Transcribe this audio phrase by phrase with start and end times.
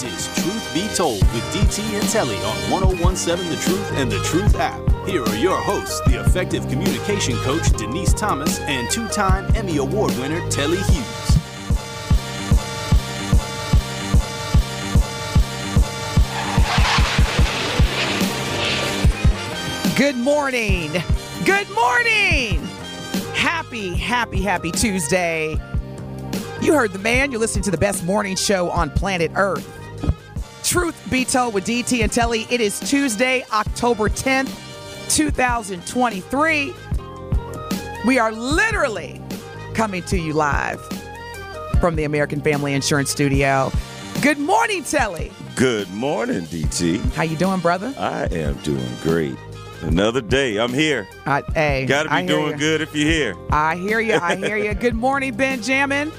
[0.00, 4.18] This is Truth Be Told with DT and Telly on 1017 The Truth and The
[4.20, 4.80] Truth app.
[5.06, 10.16] Here are your hosts, the effective communication coach Denise Thomas and two time Emmy Award
[10.18, 11.38] winner Telly Hughes.
[19.98, 20.90] Good morning.
[21.44, 22.64] Good morning.
[23.34, 25.60] Happy, happy, happy Tuesday.
[26.62, 27.30] You heard the man.
[27.30, 29.80] You're listening to the best morning show on planet Earth.
[30.72, 34.48] Truth be told with DT and Telly, it is Tuesday, October 10th,
[35.14, 36.72] 2023.
[38.06, 39.20] We are literally
[39.74, 40.80] coming to you live
[41.78, 43.70] from the American Family Insurance Studio.
[44.22, 45.30] Good morning, Telly.
[45.56, 47.02] Good morning, DT.
[47.12, 47.92] How you doing, brother?
[47.98, 49.36] I am doing great.
[49.82, 50.56] Another day.
[50.56, 51.06] I'm here.
[51.26, 52.56] I, hey, Gotta be doing ya.
[52.56, 53.36] good if you're here.
[53.50, 54.14] I hear you.
[54.14, 54.72] I hear you.
[54.82, 56.10] Good morning, Benjamin.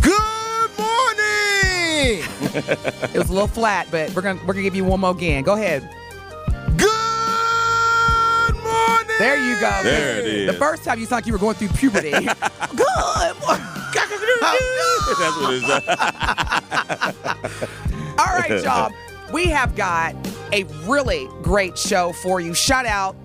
[0.00, 2.33] Good morning!
[2.54, 5.42] It was a little flat, but we're gonna we're gonna give you one more again.
[5.42, 5.82] Go ahead.
[6.76, 9.16] Good morning!
[9.18, 9.80] There you go.
[9.82, 10.46] There it is.
[10.52, 12.10] The first time you sounded like you were going through puberty.
[12.76, 13.34] Good.
[13.40, 13.66] morning.
[15.18, 15.64] That's what it's.
[18.18, 18.92] All right, y'all.
[19.32, 20.14] We have got
[20.52, 22.54] a really great show for you.
[22.54, 23.16] Shout out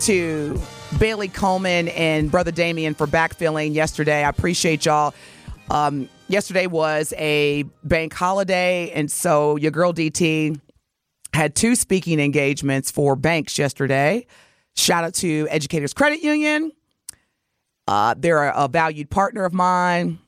[0.00, 0.60] to
[0.98, 4.24] Bailey Coleman and Brother Damien for backfilling yesterday.
[4.24, 5.14] I appreciate y'all.
[5.70, 10.60] Um, yesterday was a bank holiday, and so your girl DT
[11.34, 14.26] had two speaking engagements for banks yesterday.
[14.74, 16.72] Shout out to Educators Credit Union.
[17.88, 20.18] Uh, they're a, a valued partner of mine.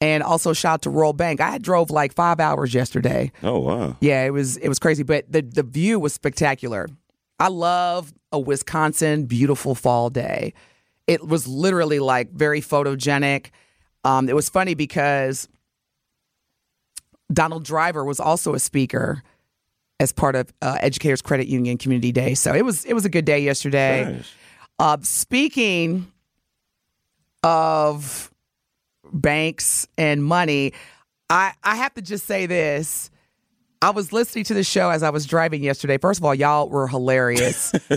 [0.00, 1.40] And also shout out to Royal Bank.
[1.40, 3.32] I drove like five hours yesterday.
[3.42, 3.96] oh wow.
[4.00, 6.88] Yeah, it was it was crazy, but the the view was spectacular.
[7.40, 10.54] I love a Wisconsin beautiful fall day.
[11.08, 13.46] It was literally like very photogenic.
[14.08, 15.48] Um, it was funny because
[17.30, 19.22] Donald Driver was also a speaker
[20.00, 22.32] as part of uh, Educators Credit Union Community Day.
[22.32, 24.04] So it was it was a good day yesterday.
[24.10, 24.32] Nice.
[24.78, 26.10] Uh, speaking
[27.42, 28.32] of
[29.12, 30.72] banks and money,
[31.28, 33.10] I, I have to just say this.
[33.82, 35.98] I was listening to the show as I was driving yesterday.
[35.98, 37.72] First of all, y'all were hilarious.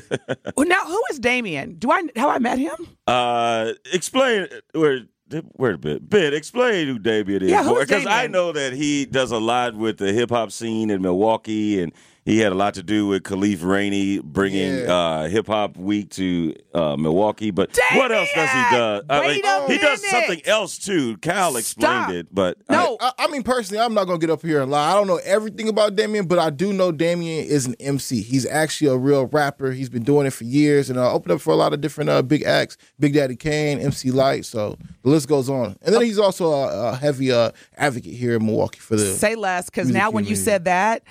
[0.57, 1.75] now, who is Damien?
[1.75, 2.75] Do I how I met him?
[3.07, 5.05] Uh, explain where.
[5.57, 6.33] Wait a bit, Ben.
[6.33, 10.11] Explain who Damien is, Yeah, because I know that he does a lot with the
[10.13, 11.91] hip hop scene in Milwaukee, and
[12.31, 14.93] he had a lot to do with Khalif Rainey bringing Yeah.
[14.93, 17.51] uh, hip hop week to uh, Milwaukee.
[17.51, 19.01] But what else does he do?
[19.09, 19.27] Damien!
[19.27, 21.17] Wait a he does something else too.
[21.17, 22.11] Cal explained Stop.
[22.11, 22.95] it, but No.
[23.01, 24.91] I, I mean, personally, I'm not gonna get up here and lie.
[24.91, 28.21] I don't know everything about Damien, but I do know Damien is an MC.
[28.21, 29.71] He's actually a real rapper.
[29.71, 32.09] He's been doing it for years, and uh, opened up for a lot of different
[32.09, 34.45] uh, big acts, Big Daddy Kane, MC Lyte.
[34.45, 35.75] So the list goes on.
[35.81, 39.05] And then he's also a, a heavy uh, advocate here in Milwaukee for the.
[39.05, 41.03] Say less, because now when you said that,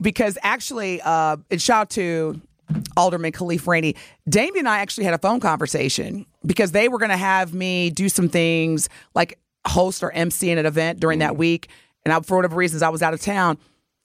[0.00, 2.40] because actually, uh, and shout out to
[2.96, 3.96] Alderman Khalif Rainey,
[4.28, 7.90] Damien and I actually had a phone conversation because they were going to have me
[7.90, 11.68] do some things like host or MC in an event during that week.
[12.04, 13.58] And I, for whatever reasons, I was out of town.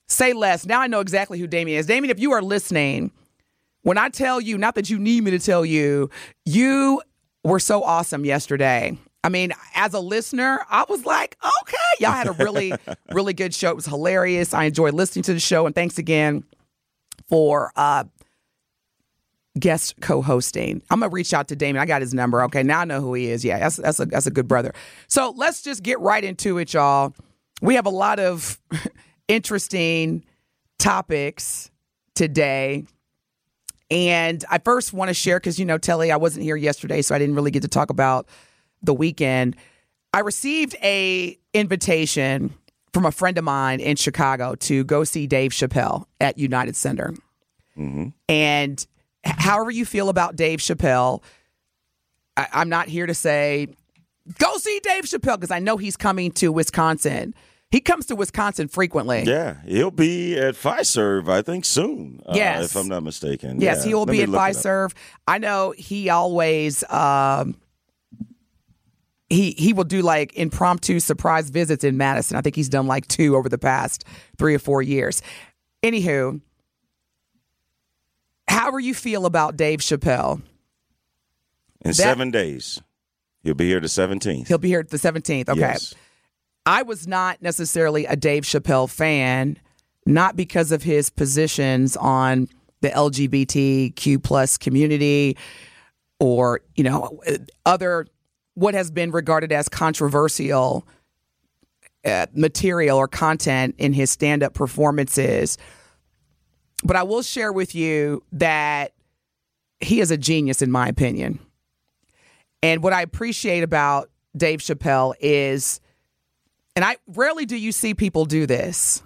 [0.08, 0.66] Say less.
[0.66, 1.86] Now I know exactly who Damien is.
[1.86, 3.10] Damien, if you are listening,
[3.82, 6.10] when I tell you, not that you need me to tell you,
[6.44, 7.02] you
[7.44, 8.96] were so awesome yesterday.
[9.24, 12.72] I mean, as a listener, I was like, okay, y'all had a really,
[13.12, 13.70] really good show.
[13.70, 14.54] It was hilarious.
[14.54, 15.66] I enjoyed listening to the show.
[15.66, 16.44] And thanks again
[17.28, 18.04] for uh,
[19.58, 20.82] guest co-hosting.
[20.90, 21.82] I'm gonna reach out to Damien.
[21.82, 22.42] I got his number.
[22.44, 23.44] Okay, now I know who he is.
[23.44, 24.72] Yeah, that's that's a that's a good brother.
[25.08, 27.14] So let's just get right into it, y'all.
[27.60, 28.60] We have a lot of
[29.28, 30.24] interesting
[30.78, 31.70] topics
[32.14, 32.84] today.
[33.90, 37.14] And I first want to share because you know, Telly, I wasn't here yesterday, so
[37.14, 38.28] I didn't really get to talk about
[38.82, 39.56] the weekend.
[40.12, 42.54] I received a invitation
[42.92, 47.14] from a friend of mine in Chicago to go see Dave Chappelle at United Center.
[48.28, 48.86] And
[49.24, 51.22] however you feel about Dave Chappelle,
[52.36, 53.68] I, I'm not here to say
[54.38, 57.34] go see Dave Chappelle because I know he's coming to Wisconsin.
[57.70, 59.22] He comes to Wisconsin frequently.
[59.24, 62.20] Yeah, he'll be at Fiserv, I think, soon.
[62.26, 62.64] uh, Yes.
[62.70, 63.60] if I'm not mistaken.
[63.60, 64.28] Yes, Yeah, he will let be at.
[64.30, 64.92] Fiserv.
[65.28, 67.56] I know he always um,
[69.30, 72.36] he he will do like impromptu surprise visits in Madison.
[72.36, 74.04] I think he's done like two over the past
[74.38, 75.22] three or four years.
[75.82, 76.40] Anywho,
[78.48, 80.42] however you feel about Dave Chappelle,
[81.84, 82.80] In seven days,
[83.42, 84.48] he'll be here the 17th.
[84.48, 85.48] he'll be here the 17th.
[85.48, 85.60] Okay.
[85.60, 85.94] Yes.
[86.66, 89.58] I was not necessarily a Dave Chappelle fan,
[90.04, 92.48] not because of his positions on
[92.80, 95.36] the LGBTQ plus community
[96.20, 97.20] or, you know,
[97.64, 98.06] other
[98.58, 100.84] what has been regarded as controversial
[102.04, 105.56] uh, material or content in his stand up performances.
[106.82, 108.94] But I will share with you that
[109.78, 111.38] he is a genius, in my opinion.
[112.60, 115.80] And what I appreciate about Dave Chappelle is,
[116.74, 119.04] and I rarely do you see people do this.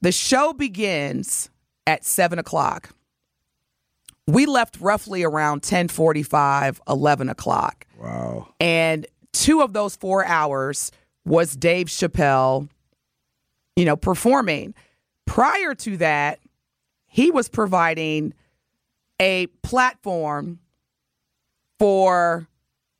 [0.00, 1.50] The show begins
[1.86, 2.94] at seven o'clock.
[4.26, 7.84] We left roughly around 1045, 11 o'clock.
[7.98, 8.48] Wow.
[8.60, 10.92] And two of those four hours
[11.24, 12.68] was Dave Chappelle,
[13.76, 14.74] you know, performing.
[15.26, 16.38] Prior to that,
[17.06, 18.32] he was providing
[19.20, 20.60] a platform
[21.78, 22.46] for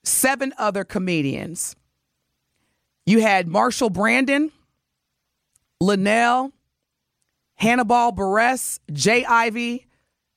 [0.04, 1.76] seven other comedians.
[3.06, 4.52] You had Marshall Brandon,
[5.80, 6.52] Linnell,
[7.54, 9.86] Hannibal Buress, Jay Ivy.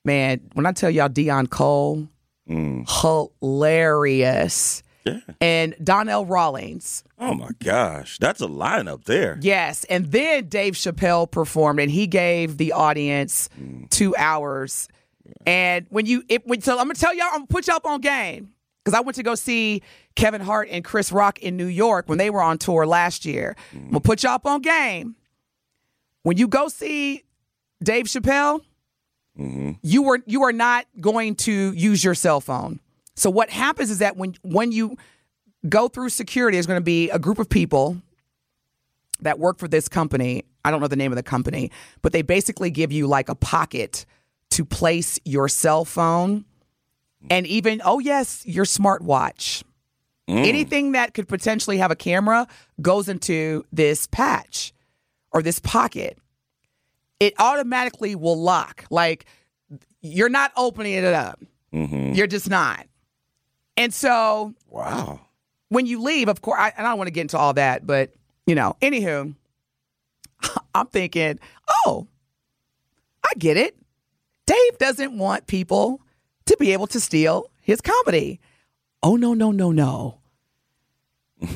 [0.03, 2.07] Man, when I tell y'all Deon Cole,
[2.47, 4.83] hilarious.
[5.05, 5.19] Yeah.
[5.39, 7.03] And Donnell Rawlings.
[7.17, 9.39] Oh my gosh, that's a lineup there.
[9.41, 9.83] Yes.
[9.85, 13.49] And then Dave Chappelle performed and he gave the audience
[13.89, 14.87] two hours.
[15.45, 17.67] And when you, it, when, so I'm going to tell y'all, I'm going to put
[17.67, 18.51] y'all up on game
[18.83, 19.81] because I went to go see
[20.15, 23.55] Kevin Hart and Chris Rock in New York when they were on tour last year.
[23.71, 25.15] I'm going to put y'all up on game.
[26.23, 27.23] When you go see
[27.83, 28.61] Dave Chappelle,
[29.39, 29.71] Mm-hmm.
[29.81, 32.81] you were you are not going to use your cell phone.
[33.15, 34.97] So what happens is that when when you
[35.69, 38.01] go through security, there's going to be a group of people
[39.21, 40.43] that work for this company.
[40.65, 43.35] I don't know the name of the company, but they basically give you like a
[43.35, 44.05] pocket
[44.51, 46.45] to place your cell phone
[47.29, 49.63] and even oh yes, your smartwatch.
[50.29, 50.45] Mm.
[50.45, 52.47] Anything that could potentially have a camera
[52.81, 54.73] goes into this patch
[55.31, 56.17] or this pocket.
[57.21, 58.83] It automatically will lock.
[58.89, 59.25] Like
[60.01, 61.39] you're not opening it up.
[61.71, 62.13] Mm-hmm.
[62.13, 62.87] You're just not.
[63.77, 65.21] And so Wow.
[65.69, 67.85] when you leave, of course, I, and I don't want to get into all that,
[67.85, 68.11] but
[68.47, 69.35] you know, anywho,
[70.75, 71.39] I'm thinking,
[71.85, 72.07] oh,
[73.23, 73.77] I get it.
[74.47, 76.01] Dave doesn't want people
[76.47, 78.39] to be able to steal his comedy.
[79.03, 80.17] Oh no, no, no, no.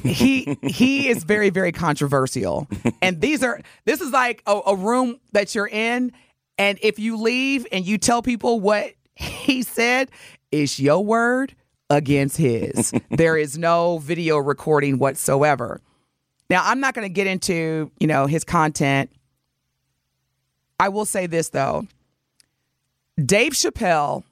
[0.04, 2.68] He he is very very controversial,
[3.02, 6.12] and these are this is like a, a room that you're in,
[6.58, 10.10] and if you leave and you tell people what he said,
[10.52, 11.56] it's your word
[11.90, 12.94] against his.
[13.12, 15.82] there is no video recording whatsoever.
[16.50, 19.10] Now, I'm not going to get into, you know, his content.
[20.80, 21.88] I will say this though.
[23.24, 24.24] Dave Chappelle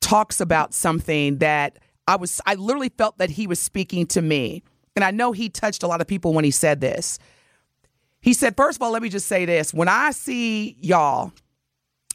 [0.00, 4.62] talks about something that I was I literally felt that he was speaking to me.
[4.96, 7.18] And I know he touched a lot of people when he said this.
[8.20, 9.72] He said, first of all, let me just say this.
[9.72, 11.32] When I see y'all,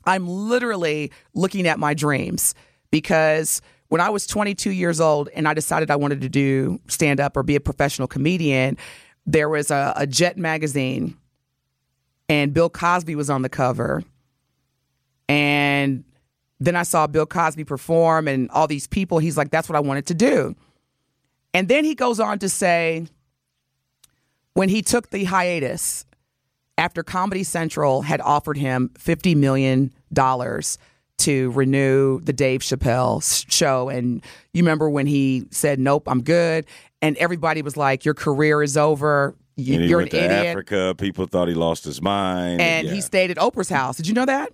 [0.06, 2.54] I'm literally looking at my dreams
[2.92, 7.20] because when I was 22 years old and I decided I wanted to do stand
[7.20, 8.78] up or be a professional comedian,
[9.26, 11.18] there was a, a Jet magazine
[12.30, 14.04] and Bill Cosby was on the cover.
[15.28, 16.04] And
[16.60, 19.20] then I saw Bill Cosby perform and all these people.
[19.20, 20.56] He's like, that's what I wanted to do.
[21.56, 23.08] And then he goes on to say,
[24.56, 26.06] when he took the hiatus
[26.78, 29.94] after Comedy Central had offered him $50 million
[31.18, 33.88] to renew the Dave Chappelle show.
[33.88, 34.22] And
[34.54, 36.66] you remember when he said, Nope, I'm good.
[37.02, 39.34] And everybody was like, Your career is over.
[39.56, 40.32] You, You're an idiot.
[40.32, 40.94] Africa.
[40.98, 42.60] People thought he lost his mind.
[42.60, 43.96] And he stayed at Oprah's house.
[43.96, 44.52] Did you know that?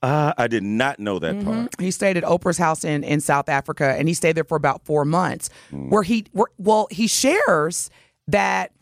[0.00, 1.62] Uh, I did not know that mm-hmm.
[1.62, 1.80] part.
[1.80, 4.84] He stayed at Oprah's house in, in South Africa, and he stayed there for about
[4.84, 5.50] four months.
[5.72, 5.90] Mm.
[5.90, 7.90] Where he, where, well, he shares
[8.28, 8.72] that,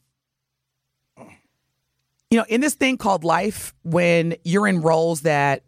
[1.16, 5.62] you know, in this thing called life, when you're in roles that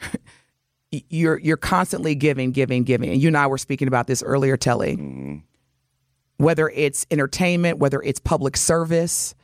[1.10, 4.56] you're you're constantly giving, giving, giving, and you and I were speaking about this earlier,
[4.56, 4.96] Telly.
[4.96, 5.36] Mm-hmm.
[6.38, 9.34] Whether it's entertainment, whether it's public service,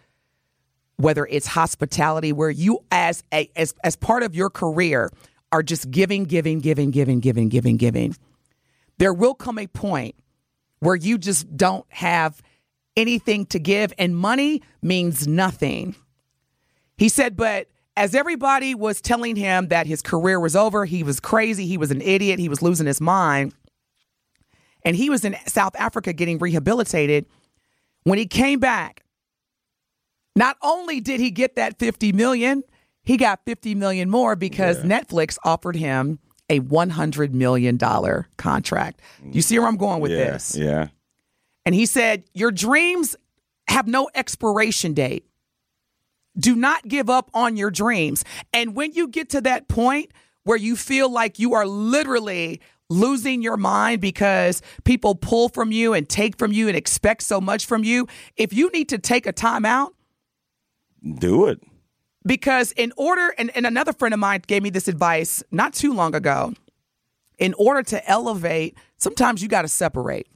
[1.00, 5.10] whether it's hospitality, where you as a as as part of your career
[5.52, 8.16] are just giving, giving, giving, giving, giving, giving, giving,
[8.98, 10.14] there will come a point
[10.78, 12.40] where you just don't have
[12.96, 15.94] anything to give and money means nothing.
[16.96, 21.18] He said, but as everybody was telling him that his career was over, he was
[21.20, 23.54] crazy, he was an idiot, he was losing his mind,
[24.84, 27.26] and he was in South Africa getting rehabilitated.
[28.04, 29.02] When he came back,
[30.36, 32.62] not only did he get that 50 million,
[33.02, 35.00] he got 50 million more because yeah.
[35.00, 36.18] Netflix offered him
[36.48, 39.00] a 100 million dollar contract.
[39.24, 40.56] You see where I'm going with yeah, this?
[40.56, 40.88] Yeah.
[41.64, 43.16] And he said, "Your dreams
[43.70, 45.24] have no expiration date.
[46.38, 48.24] Do not give up on your dreams.
[48.52, 50.12] And when you get to that point
[50.44, 55.94] where you feel like you are literally losing your mind because people pull from you
[55.94, 59.26] and take from you and expect so much from you, if you need to take
[59.26, 59.94] a time out,
[61.02, 61.60] do it.
[62.26, 65.94] Because in order, and, and another friend of mine gave me this advice not too
[65.94, 66.54] long ago.
[67.38, 70.26] In order to elevate, sometimes you got to separate.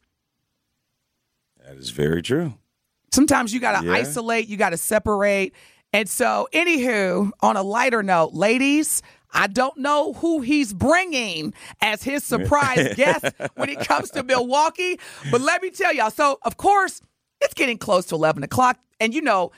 [1.66, 2.54] That is very true.
[3.12, 3.92] Sometimes you got to yeah.
[3.92, 5.54] isolate, you got to separate.
[5.92, 9.02] And so, anywho, on a lighter note, ladies,
[9.32, 14.98] I don't know who he's bringing as his surprise guest when it comes to Milwaukee,
[15.30, 16.10] but let me tell y'all.
[16.10, 17.00] So, of course,
[17.40, 18.78] it's getting close to 11 o'clock.
[18.98, 19.52] And you know,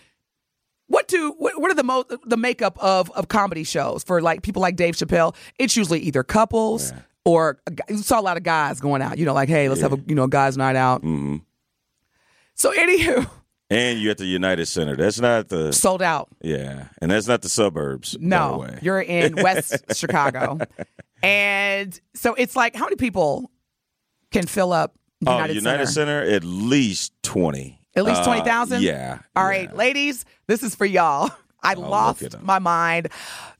[0.88, 4.42] what do what, what are the most the makeup of of comedy shows for like
[4.42, 5.34] people like Dave Chappelle?
[5.58, 7.00] It's usually either couples yeah.
[7.24, 9.18] or you saw a lot of guys going out.
[9.18, 9.88] You know, like hey, let's yeah.
[9.88, 11.02] have a you know guys' night out.
[11.02, 11.36] Mm-hmm.
[12.54, 13.28] So anywho,
[13.68, 14.96] and you're at the United Center.
[14.96, 16.28] That's not the sold out.
[16.40, 18.16] Yeah, and that's not the suburbs.
[18.20, 20.58] No, you're in West Chicago,
[21.22, 23.50] and so it's like how many people
[24.30, 24.94] can fill up?
[25.20, 26.24] United, oh, United Center?
[26.24, 26.36] Center?
[26.36, 27.80] at least twenty.
[27.96, 28.76] At least 20,000?
[28.76, 29.18] Uh, yeah.
[29.34, 29.48] All yeah.
[29.48, 31.30] right, ladies, this is for y'all.
[31.62, 33.08] I lost my mind.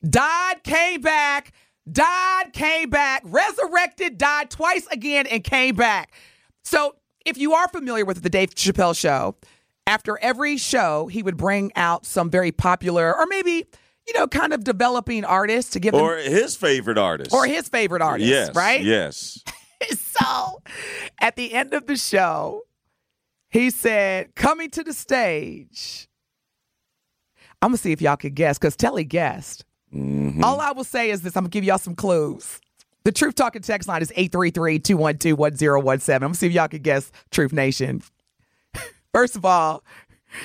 [0.09, 1.53] Died, came back,
[1.91, 6.13] died, came back, resurrected, died twice again, and came back.
[6.63, 9.37] So, if you are familiar with the Dave Chappelle show,
[9.87, 13.67] after every show, he would bring out some very popular or maybe,
[14.07, 17.33] you know, kind of developing artists to give Or them, his favorite artist.
[17.33, 18.29] Or his favorite artist.
[18.29, 18.55] Yes.
[18.55, 18.83] Right?
[18.83, 19.43] Yes.
[19.91, 20.63] so,
[21.21, 22.63] at the end of the show,
[23.57, 26.09] he said, coming to the stage.
[27.63, 29.65] I'm going to see if y'all could guess because Telly guessed.
[29.95, 30.45] Mm-hmm.
[30.45, 32.61] All I will say is this I'm going to give y'all some clues.
[33.05, 36.15] The Truth Talking text line is 833 212 1017.
[36.15, 38.03] I'm going to see if y'all can guess Truth Nation.
[39.15, 39.85] First of all,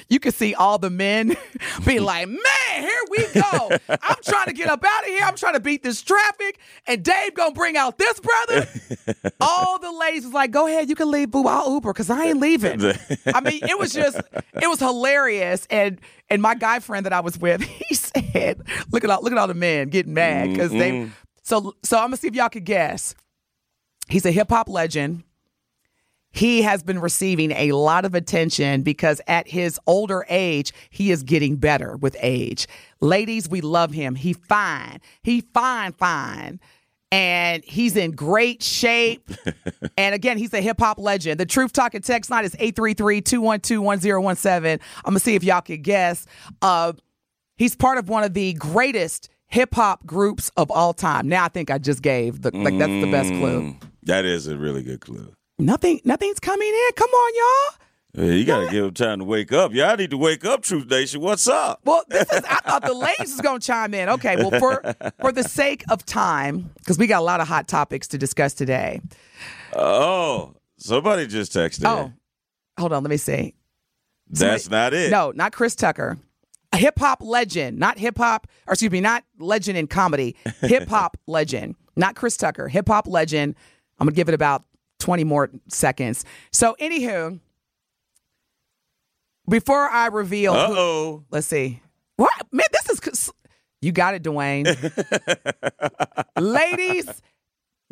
[0.10, 1.36] you can see all the men
[1.86, 2.40] be like, man,
[2.76, 3.70] here we go.
[3.90, 5.24] I'm trying to get up out of here.
[5.24, 6.60] I'm trying to beat this traffic.
[6.88, 8.68] And Dave gonna bring out this brother.
[9.42, 11.48] all the ladies was like, go ahead, you can leave, boo.
[11.48, 12.82] I'll Uber because I ain't leaving.
[13.34, 14.20] I mean, it was just,
[14.62, 15.68] it was hilarious.
[15.70, 19.32] And and my guy friend that I was with, he said, look at all look
[19.32, 21.10] at all the men getting mad because they
[21.44, 23.16] so so I'm gonna see if y'all could guess.
[24.08, 25.24] He's a hip hop legend
[26.32, 31.24] he has been receiving a lot of attention because at his older age, he is
[31.24, 32.68] getting better with age.
[33.02, 34.16] Ladies, we love him.
[34.16, 35.00] He fine.
[35.24, 36.60] He fine, fine.
[37.12, 39.30] And he's in great shape.
[39.98, 41.38] and again, he's a hip hop legend.
[41.40, 44.74] The Truth Talking text line is 833-212-1017.
[44.74, 46.26] I'm gonna see if y'all can guess.
[46.62, 46.94] Uh,
[47.58, 51.28] he's part of one of the greatest hip hop groups of all time.
[51.28, 53.62] Now I think I just gave the like that's the best clue.
[53.62, 55.34] Mm, that is a really good clue.
[55.62, 56.90] Nothing, nothing's coming in.
[56.96, 57.76] Come on,
[58.16, 58.26] y'all.
[58.26, 59.74] you got to give them time to wake up.
[59.74, 61.22] Y'all need to wake up, Truth Nation.
[61.22, 61.82] What's up?
[61.86, 62.44] Well, this is.
[62.50, 64.10] I thought the ladies was gonna chime in.
[64.10, 67.68] Okay, well for for the sake of time, because we got a lot of hot
[67.68, 69.02] topics to discuss today.
[69.74, 71.86] Oh, somebody just texted.
[71.86, 72.12] Oh,
[72.80, 73.04] hold on.
[73.04, 73.54] Let me see.
[74.30, 75.12] That's not it.
[75.12, 76.18] No, not Chris Tucker.
[76.74, 80.38] A hip hop legend, not hip hop, or excuse me, not legend in comedy.
[80.62, 82.70] Hip hop legend, not Chris Tucker.
[82.70, 83.56] Hip hop legend.
[84.00, 84.64] I'm gonna give it about
[85.02, 86.24] 20 more seconds.
[86.52, 87.40] So, anywho,
[89.50, 91.82] before I reveal, oh, let's see.
[92.16, 92.66] What man?
[92.72, 93.00] This is
[93.82, 94.66] you got it, Dwayne.
[96.40, 97.10] Ladies,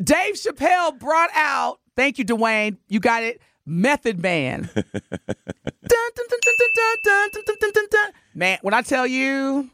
[0.02, 1.80] Dave Chappelle brought out.
[1.96, 2.76] Thank you, Dwayne.
[2.88, 3.42] You got it.
[3.66, 4.70] Method Man.
[8.34, 9.70] man, when I tell you,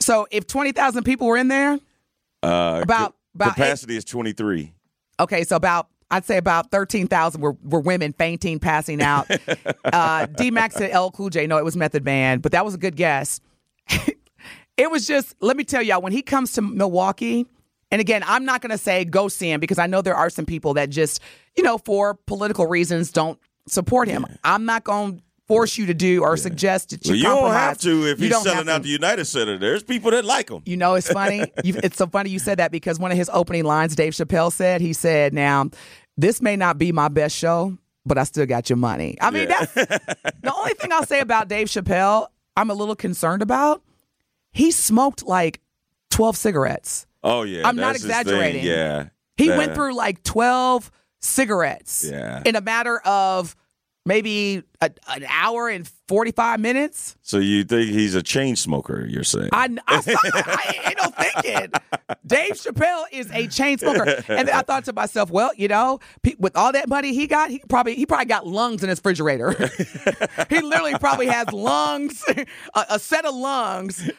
[0.00, 1.78] so if twenty thousand people were in there,
[2.42, 4.73] uh, about about capacity eight, is twenty three.
[5.20, 9.28] Okay, so about I'd say about thirteen thousand were, were women fainting, passing out.
[9.84, 11.46] uh, D Max said L Cool J.
[11.46, 13.40] No, it was Method Man, but that was a good guess.
[14.76, 17.46] it was just let me tell y'all when he comes to Milwaukee.
[17.90, 20.28] And again, I'm not going to say go see him because I know there are
[20.28, 21.20] some people that just,
[21.56, 24.26] you know, for political reasons don't support him.
[24.42, 27.52] I'm not going to force you to do or suggest that you Well, you don't
[27.52, 29.58] have to if You he's selling out the United Center.
[29.58, 30.62] There's people that like him.
[30.64, 31.40] You know, it's funny.
[31.64, 34.50] you, it's so funny you said that because one of his opening lines, Dave Chappelle
[34.52, 35.68] said, he said, "Now,
[36.16, 39.48] this may not be my best show, but I still got your money." I mean,
[39.48, 39.64] Yeah.
[39.66, 42.28] that's the only thing I'll say about Dave Chappelle.
[42.56, 43.82] I'm a little concerned about.
[44.52, 45.60] He smoked like
[46.10, 47.06] 12 cigarettes.
[47.22, 48.64] Oh yeah, I'm not exaggerating.
[48.64, 52.42] Yeah, He That- went through like 12 cigarettes Yeah.
[52.44, 53.56] in a matter of
[54.06, 57.16] maybe a, an hour and 45 minutes.
[57.22, 59.06] So you think he's a chain smoker?
[59.08, 59.48] You're saying?
[59.52, 60.18] I, I saw.
[60.22, 61.72] I ain't no thinking.
[62.26, 66.00] Dave Chappelle is a chain smoker, and then I thought to myself, well, you know,
[66.22, 68.98] pe- with all that money he got, he probably he probably got lungs in his
[68.98, 69.52] refrigerator.
[70.50, 72.22] he literally probably has lungs,
[72.74, 74.10] a, a set of lungs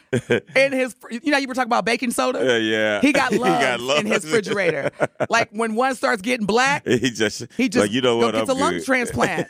[0.56, 0.96] in his.
[1.10, 2.44] You know, you were talking about baking soda.
[2.44, 3.00] Yeah, yeah.
[3.00, 4.90] He got He lungs, in his refrigerator.
[5.30, 8.34] like when one starts getting black, he just he just like you know what?
[8.34, 9.48] gets I'm a lung transplant.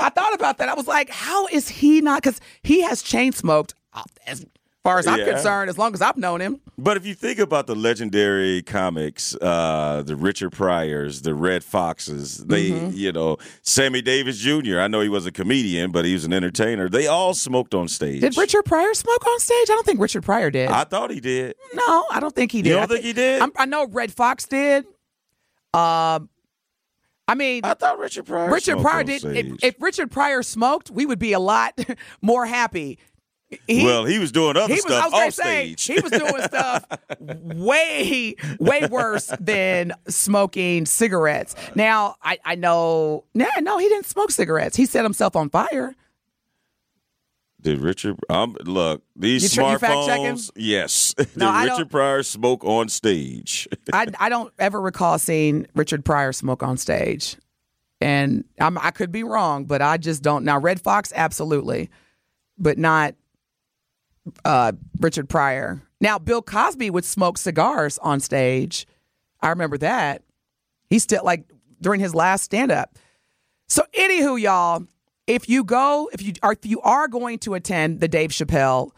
[0.00, 0.68] I thought about that.
[0.68, 2.22] I was like, how is he not?
[2.22, 3.74] Because he has chain smoked.
[3.92, 4.44] uh, As
[4.82, 5.26] far as I'm Yeah.
[5.32, 9.36] concerned, as long as I've known him, But if you think about the legendary comics,
[9.42, 12.96] uh, the Richard Pryors, the Redd Foxxes, they, Mm-hmm.
[12.96, 14.78] you know, Sammy Davis Jr.
[14.80, 16.88] I know he was a comedian, but he was an entertainer.
[16.88, 18.22] They all smoked on stage.
[18.22, 19.68] did Richard Pryor smoke on stage?
[19.68, 20.70] I don't think Richard Pryor did.
[20.70, 21.56] I thought he did.
[21.74, 22.70] no, I don't think he did.
[22.70, 23.42] You don't I think he did?
[23.42, 24.86] I'm, I know Redd Foxx did.
[25.74, 26.29] Um,
[27.30, 28.50] I mean, I thought Richard Pryor.
[28.50, 29.20] Richard smoked Pryor on did.
[29.20, 29.46] stage.
[29.46, 31.78] If, if Richard Pryor smoked, we would be a lot
[32.20, 32.98] more happy.
[33.68, 35.84] He, well, he was doing other he was, I stuff was gonna off say, stage.
[35.84, 36.84] he was doing stuff
[37.40, 41.54] way, way worse than smoking cigarettes.
[41.76, 44.76] Now, I, I know, no, no, he didn't smoke cigarettes.
[44.76, 45.94] He set himself on fire.
[47.60, 48.16] Did Richard?
[48.28, 50.24] Um, look, these You tr- you fact checking?
[50.36, 50.50] smartphones.
[50.56, 51.14] Yes.
[51.18, 53.68] Did No, I don't- Richard Pryor smoke on stage?
[53.92, 57.36] I, I don't ever recall seeing Richard Pryor smoke on stage.
[58.00, 60.44] And I'm, I could be wrong, but I just don't.
[60.44, 61.90] Now, Redd Foxx, absolutely,
[62.56, 63.14] but not
[64.44, 65.82] uh, Richard Pryor.
[66.00, 68.86] Now, Bill Cosby would smoke cigars on stage.
[69.42, 70.22] I remember that.
[70.88, 71.44] He still, like,
[71.82, 72.96] during his last stand up.
[73.68, 74.84] So, anywho, y'all,
[75.26, 78.90] if you go, if you are, if you are going to attend the Dave Chappelle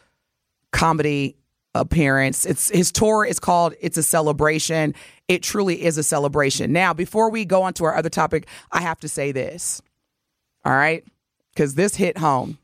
[0.73, 1.37] comedy
[1.75, 2.45] appearance.
[2.45, 4.95] It's his tour is called It's a Celebration.
[5.29, 6.73] It truly is a celebration.
[6.73, 9.81] Now, before we go on to our other topic, I have to say this.
[10.65, 11.05] All right?
[11.57, 12.59] Cuz this hit home.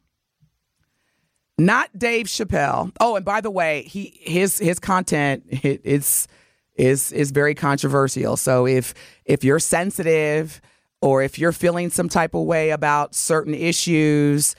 [1.58, 2.92] Not Dave Chappelle.
[3.00, 6.28] Oh, and by the way, he his his content it, it's
[6.76, 8.36] is is very controversial.
[8.36, 8.94] So if
[9.24, 10.60] if you're sensitive
[11.00, 14.54] or if you're feeling some type of way about certain issues,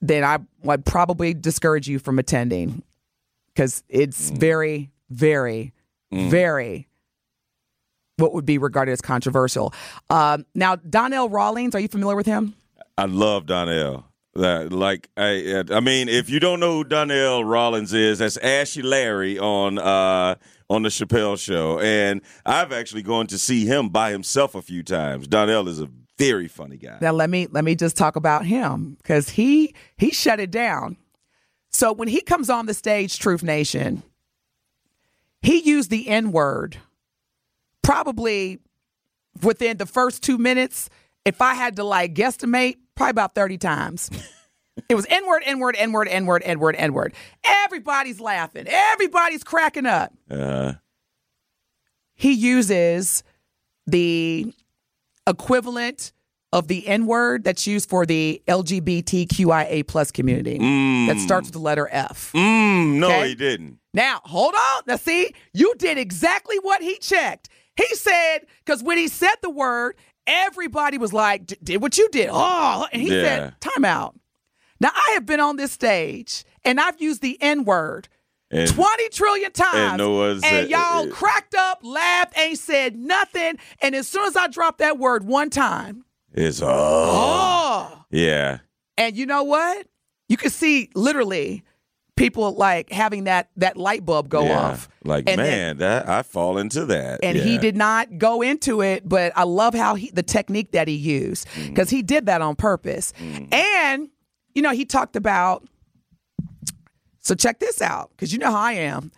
[0.00, 2.82] then I would probably discourage you from attending
[3.48, 5.72] because it's very, very,
[6.12, 6.88] very
[8.16, 9.72] what would be regarded as controversial.
[10.10, 12.54] Um, now, Donnell Rawlings, are you familiar with him?
[12.96, 14.04] I love Donnell.
[14.36, 18.82] That like I I mean, if you don't know who Donnell Rawlings is, that's Ashy
[18.82, 20.34] Larry on uh
[20.68, 21.78] on the Chappelle show.
[21.78, 25.28] And I've actually gone to see him by himself a few times.
[25.28, 26.98] Donnell is a very funny guy.
[27.00, 30.96] Now let me let me just talk about him because he he shut it down.
[31.70, 34.02] So when he comes on the stage, Truth Nation,
[35.42, 36.76] he used the N word
[37.82, 38.60] probably
[39.42, 40.88] within the first two minutes.
[41.24, 44.10] If I had to like guesstimate, probably about thirty times.
[44.88, 47.14] It was N word, N word, N word, N word, N word, N word.
[47.44, 48.66] Everybody's laughing.
[48.68, 50.12] Everybody's cracking up.
[50.28, 50.72] Uh,
[52.14, 53.22] He uses
[53.86, 54.52] the
[55.28, 56.12] equivalent
[56.52, 61.58] of the N word that's used for the LGBTQIA plus community that starts with the
[61.60, 62.30] letter F.
[62.34, 63.28] mm, no, Okay.
[63.30, 63.78] he didn't.
[63.92, 64.82] Now, hold on.
[64.86, 67.48] Now, see, you did exactly what he checked.
[67.76, 69.96] He said, because when he said the word,
[70.26, 72.28] everybody was like, did what you did.
[72.32, 73.22] Oh, and he Yeah.
[73.22, 74.18] said, time out.
[74.80, 78.08] Now, I have been on this stage and I've used the N word
[78.50, 79.98] 20 trillion times.
[79.98, 83.58] no and said- y'all uh, cracked up, laughed, ain't said nothing.
[83.80, 88.04] And as soon as I dropped that word one time, it's oh, oh.
[88.10, 88.58] yeah.
[88.96, 89.86] And you know what?
[90.28, 91.64] You can see literally
[92.16, 94.58] people like having that that light bulb go yeah.
[94.60, 94.88] off.
[95.04, 97.20] Like And then- man, that I fall into that.
[97.22, 100.86] and he did not go into it but i love how he the technique that
[100.88, 101.68] he used Mm.
[101.68, 103.12] because he did that on purpose
[103.52, 104.08] and
[104.54, 105.66] you know he talked about
[107.20, 109.10] so check this out because you know how i am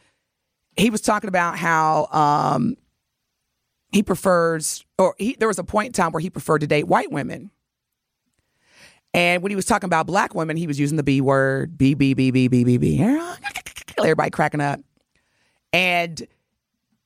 [0.77, 2.77] he was talking about how um
[3.93, 6.85] he prefers or he there was a point in time where he preferred to date
[6.89, 7.51] white women
[9.17, 11.95] and when he was talking about black women he was using the b word b
[11.95, 13.01] b b b b b b
[13.99, 14.79] everybody cracking up
[15.73, 16.27] and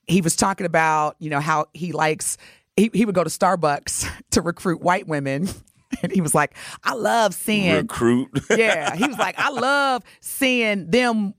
[0.07, 2.37] he was talking about, you know, how he likes
[2.77, 5.49] he, he would go to Starbucks to recruit white women
[6.03, 8.29] And he was like, I love seeing Recruit.
[8.51, 11.35] yeah, he was like, I love seeing them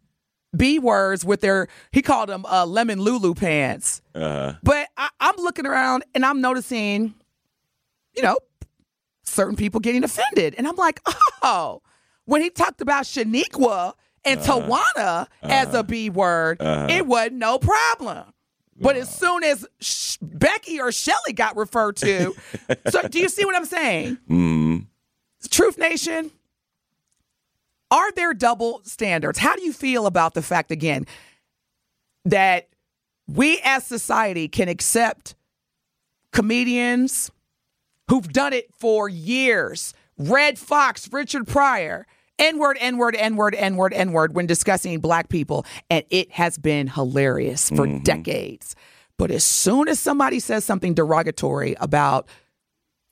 [0.55, 4.01] B words with their, he called them uh, lemon Lulu pants.
[4.13, 7.13] Uh, But I, I'm looking around and I'm noticing,
[8.13, 8.37] you know,
[9.23, 10.55] certain people getting offended.
[10.57, 11.01] And I'm like,
[11.41, 11.81] oh,
[12.25, 14.61] when he talked about Shaniqua and uh-huh.
[14.61, 15.83] Tawana as a uh-huh.
[15.83, 16.87] B word, uh-huh.
[16.89, 18.25] it wasn't no problem.
[18.79, 22.33] But as soon as Sh- Becky or Shelly got referred to,
[22.89, 24.17] so do you see what I'm saying?
[24.29, 24.87] mm,
[25.51, 26.31] Truth Nation,
[27.91, 29.37] are there double standards?
[29.37, 31.05] How do you feel about the fact, again,
[32.25, 32.69] that
[33.27, 35.35] we as society can accept
[36.31, 37.29] comedians
[38.11, 39.93] who've done it for years?
[40.17, 42.05] Redd Foxx, Richard Pryor,
[42.37, 45.65] N word, N word, N word, N word, N word when discussing black people.
[45.89, 48.03] And it has been hilarious for mm-hmm.
[48.03, 48.75] decades.
[49.17, 52.27] But as soon as somebody says something derogatory about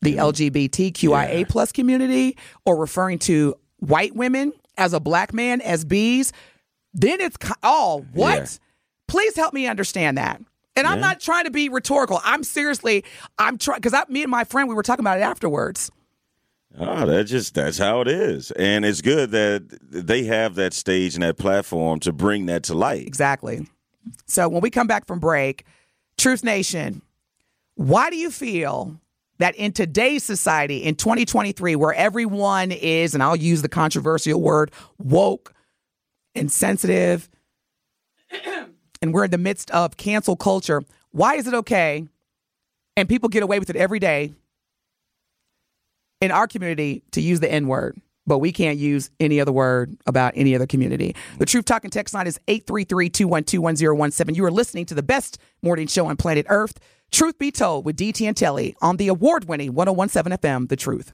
[0.02, 6.34] the LGBTQIA plus community or referring to white women as a black man as bees,
[6.94, 8.40] then it's ki- oh what?
[8.40, 8.48] Yeah.
[9.08, 10.42] Please help me understand that.
[10.80, 12.22] And I'm not trying to be rhetorical.
[12.24, 13.04] I'm seriously,
[13.38, 15.92] I'm trying because me and my friend we were talking about it afterwards.
[16.78, 21.16] oh, that just that's how it is, and it's good that they have that stage
[21.16, 23.06] and that platform to bring that to light.
[23.06, 23.68] Exactly.
[24.26, 25.66] So when we come back from break,
[26.18, 27.02] Truth Nation,
[27.76, 29.00] why do you feel
[29.40, 34.72] that in today's society, in 2023, where everyone is, and I'll use the controversial word,
[34.98, 35.54] woke
[36.36, 37.30] and sensitive,
[39.02, 42.08] and we're in the midst of cancel culture, why is it okay
[42.98, 44.34] and people get away with it every day
[46.22, 48.00] in our community to use the N word?
[48.28, 51.16] But we can't use any other word about any other community.
[51.40, 54.36] The Truth Talking text line is 833 212 1017.
[54.36, 56.80] You are listening to the best morning show on planet Earth,
[57.12, 61.14] Truth Be Told, with DT and Telly on the award winning 1017 FM, The Truth.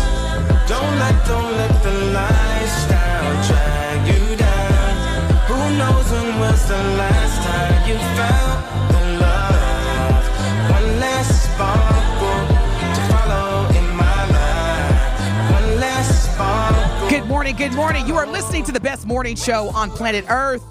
[17.51, 18.07] Morning, good morning.
[18.07, 20.63] You are listening to the best morning show on planet Earth.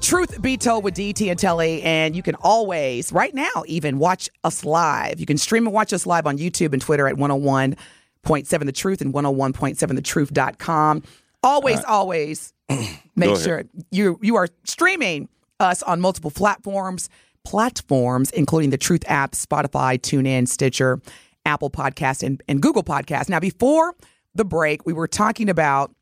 [0.00, 4.30] Truth be told with DT and Telly, and you can always, right now, even watch
[4.44, 5.18] us live.
[5.18, 9.00] You can stream and watch us live on YouTube and Twitter at 101.7 The Truth
[9.00, 11.02] and 101.7thetruth.com.
[11.42, 12.52] Always, always
[13.16, 17.08] make sure you you are streaming us on multiple platforms,
[17.44, 21.00] platforms, including the Truth app, Spotify, TuneIn, Stitcher,
[21.44, 23.28] Apple Podcast, and, and Google Podcast.
[23.28, 23.96] Now, before
[24.34, 25.92] the break, we were talking about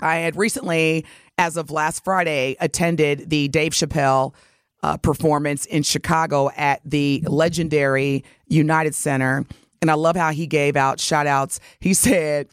[0.00, 1.04] I had recently,
[1.38, 4.34] as of last Friday, attended the Dave Chappelle
[4.82, 9.44] uh, performance in Chicago at the legendary United Center.
[9.82, 11.60] And I love how he gave out shout outs.
[11.80, 12.48] He said,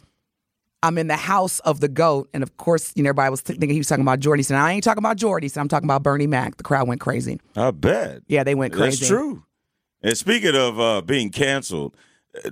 [0.81, 2.29] I'm in the house of the GOAT.
[2.33, 4.39] And of course, you know, everybody was thinking he was talking about Jordan.
[4.39, 5.45] He said, I ain't talking about Jordan.
[5.45, 6.57] He said, I'm talking about Bernie Mac.
[6.57, 7.39] The crowd went crazy.
[7.55, 8.23] I bet.
[8.27, 8.99] Yeah, they went crazy.
[8.99, 9.43] That's true.
[10.01, 11.95] And speaking of uh, being canceled,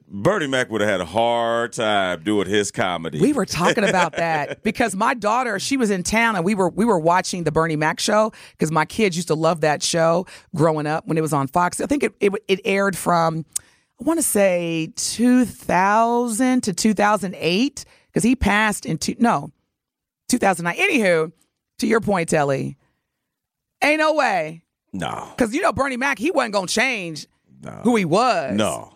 [0.08, 3.20] Bernie Mac would have had a hard time doing his comedy.
[3.20, 6.70] We were talking about that because my daughter, she was in town and we were
[6.70, 10.28] we were watching the Bernie Mac show because my kids used to love that show
[10.56, 11.82] growing up when it was on Fox.
[11.82, 13.44] I think it it, it aired from
[14.00, 19.52] I want to say 2000 to 2008 because he passed in two, no
[20.30, 20.76] 2009.
[20.76, 21.32] Anywho,
[21.80, 22.78] to your point, Telly,
[23.84, 24.64] ain't no way
[24.94, 27.26] no, because you know Bernie Mac he wasn't gonna change
[27.64, 27.72] no.
[27.84, 28.56] who he was.
[28.56, 28.91] no,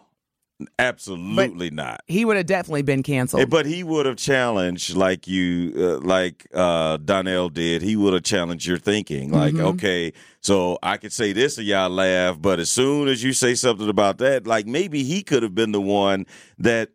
[0.80, 2.02] absolutely not.
[2.08, 3.41] he would have definitely been canceled.
[3.41, 7.82] Eh, But he would have challenged, like you, uh, like uh, Donnell did.
[7.82, 9.32] He would have challenged your thinking.
[9.32, 9.65] Like, Mm-hmm.
[9.68, 13.56] okay, so I could say this and y'all laugh, but as soon as you say
[13.56, 16.26] something about that, like maybe he could have been the one
[16.58, 16.89] that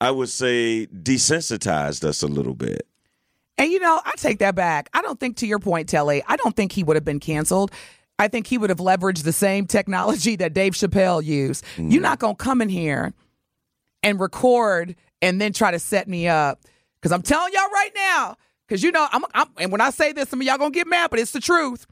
[0.00, 2.86] I would say desensitized us a little bit.
[3.58, 4.88] And you know, I take that back.
[4.94, 7.70] I don't think, to your point, Telly, I don't think he would have been canceled.
[8.20, 11.64] I think he would have leveraged the same technology that Dave Chappelle used.
[11.78, 13.14] You're not going to come in here
[14.02, 16.60] and record and then try to set me up.
[17.00, 18.36] Because I'm telling y'all right now,
[18.68, 20.78] because you know, I'm, I'm, and when I say this, some of y'all going to
[20.78, 21.86] get mad, but it's the truth.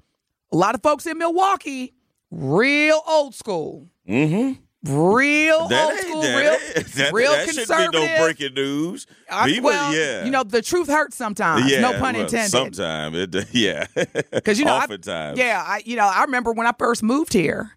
[0.53, 1.95] A lot of folks in Milwaukee,
[2.31, 3.89] real old school.
[4.07, 4.61] Mm-hmm.
[4.85, 7.93] Real That old school, that real, that, real that conservative.
[7.93, 9.07] be no breaking news.
[9.31, 10.25] I- People- well, yeah.
[10.25, 11.71] you know, the truth hurts sometimes.
[11.71, 12.51] yeah, no pun well, intended.
[12.51, 13.87] Sometimes it, yeah,
[14.33, 17.33] Because you know, I- oftentimes, yeah, I you know, I remember when I first moved
[17.33, 17.73] here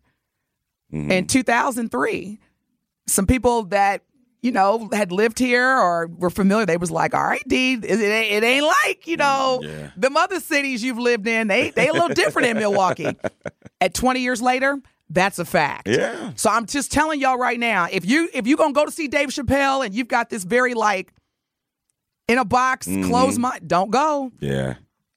[0.93, 1.09] Mm-hmm.
[1.09, 2.37] in 2003.
[3.07, 4.01] Some people that
[4.41, 7.83] you know had lived here or were familiar, they was like, "All right, D, it,
[7.85, 9.91] it, ain't- like you know Mm, Yeah.
[9.95, 11.47] them other cities you've lived in.
[11.47, 13.15] They they a little different in Milwaukee."
[13.81, 14.79] At 20 years later,
[15.13, 15.87] that's a fact.
[15.87, 16.31] Yeah.
[16.35, 19.07] So I'm just telling y'all right now, if you if you gonna go to see
[19.07, 21.13] Dave Chappelle and you've got this very like
[22.27, 23.09] in a box, Mm-hmm.
[23.09, 24.31] closed mind, don't go.
[24.39, 24.75] yeah,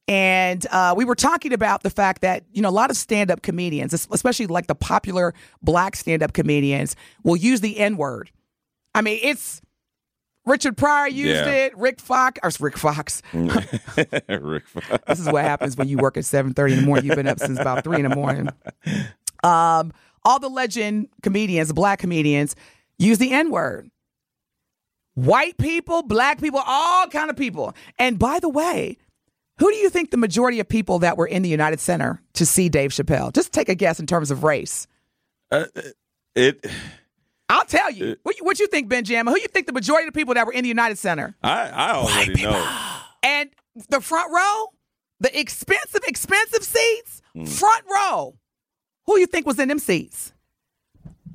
[0.08, 3.30] And uh, we were talking about the fact that, you know, a lot of stand
[3.30, 8.30] up comedians, especially like the popular black stand up comedians, will use the N word.
[8.96, 9.60] I mean, it's
[10.44, 11.52] Richard Pryor used Yeah.
[11.66, 13.22] it, Rick Fox, or Rick Fox.
[13.32, 14.88] Rick, Fox.
[15.06, 17.04] this is what happens when you work at 7.30 in the morning.
[17.06, 18.48] You've been up since about 3 in the morning.
[19.44, 19.92] Um,
[20.24, 22.56] all the legend comedians, black comedians,
[22.98, 23.90] use the N word.
[25.14, 27.74] White people, black people, all kind of people.
[27.98, 28.96] And by the way,
[29.58, 32.44] who do you think the majority of people that were in the United Center to
[32.44, 33.32] see Dave Chappelle?
[33.32, 34.88] Just take a guess in terms of race.
[36.34, 36.66] it.
[37.48, 38.16] I'll tell you.
[38.24, 39.32] What you, what you think, Benjamin?
[39.32, 41.36] Who you think the majority of the people that were in the United Center?
[41.42, 43.00] I I already know.
[43.22, 43.50] And
[43.88, 44.72] the front row,
[45.20, 48.34] the expensive, expensive seats, front row.
[49.06, 50.32] Who you think was in them seats?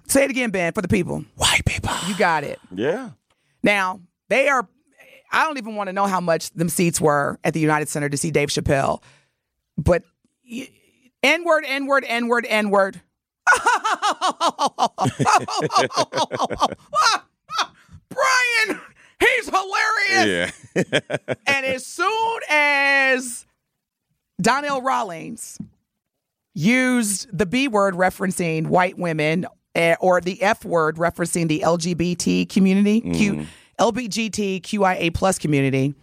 [0.07, 1.23] Say it again, Ben, for the people.
[1.35, 1.91] White people.
[2.07, 2.59] You got it.
[2.73, 3.11] Yeah,
[3.61, 4.67] Now, they are,
[5.31, 8.09] I don't even want to know how much them seats were at the United Center
[8.09, 9.03] to see Dave Chappelle,
[9.77, 10.01] but
[11.21, 13.01] N word, N word, N word, N word.
[18.09, 18.79] Brian,
[19.19, 20.51] he's hilarious.
[20.75, 20.89] yeah,
[21.47, 23.45] And as soon as
[24.41, 25.57] Donnell Rawlings
[26.53, 32.49] used the B word referencing white women eh, or the F word referencing the LGBT
[32.49, 33.45] community, Q,
[33.79, 35.95] LBGTQIA plus community,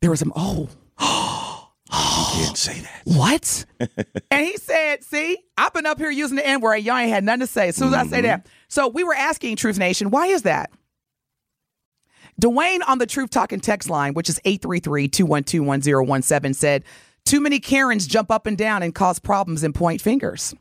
[0.00, 0.68] there was some, oh,
[2.36, 3.02] can't say that.
[3.04, 3.64] what?
[4.30, 6.76] and he said, see, I've been up here using the N word.
[6.76, 7.68] Y'all ain't had nothing to say.
[7.68, 8.46] As soon as I say that.
[8.68, 10.70] So we were asking Truth Nation, why is that?
[12.40, 16.84] Dwayne on the Truth Talking text line, which is 833 212 1017, said,
[17.26, 20.54] Too many Karens jump up and down and cause problems and point fingers.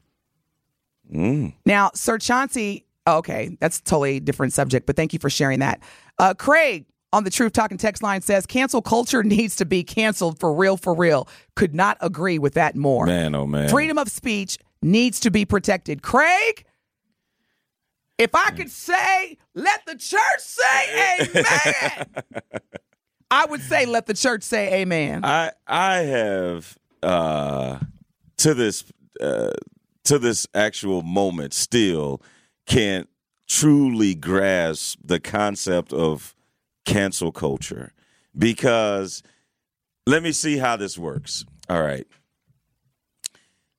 [1.63, 5.59] Now, Sir Chauncey, oh, okay, that's a totally different subject, but thank you for sharing
[5.59, 5.79] that.
[6.17, 10.39] Uh, Craig on the Truth Talking text line says, Cancel culture needs to be canceled
[10.39, 11.27] for real, for real.
[11.55, 13.05] Could not agree with that more.
[13.05, 13.69] Man, oh man.
[13.69, 16.01] Freedom of speech needs to be protected.
[16.01, 16.65] Craig,
[18.17, 22.05] if I could say, let the church say amen,
[23.35, 25.25] I would say, let the church say amen.
[25.25, 27.79] I I have uh
[28.37, 28.85] to this
[29.19, 29.51] uh
[30.05, 32.21] to this actual moment still
[32.65, 33.09] can't
[33.47, 36.33] truly grasp the concept of
[36.85, 37.91] cancel culture
[38.37, 39.21] because
[40.07, 41.43] let me see how this works.
[41.69, 42.07] All right.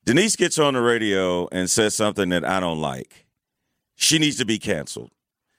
[0.05, 3.27] Denise gets on the radio and says something that I don't like.
[3.95, 5.11] She needs to be canceled.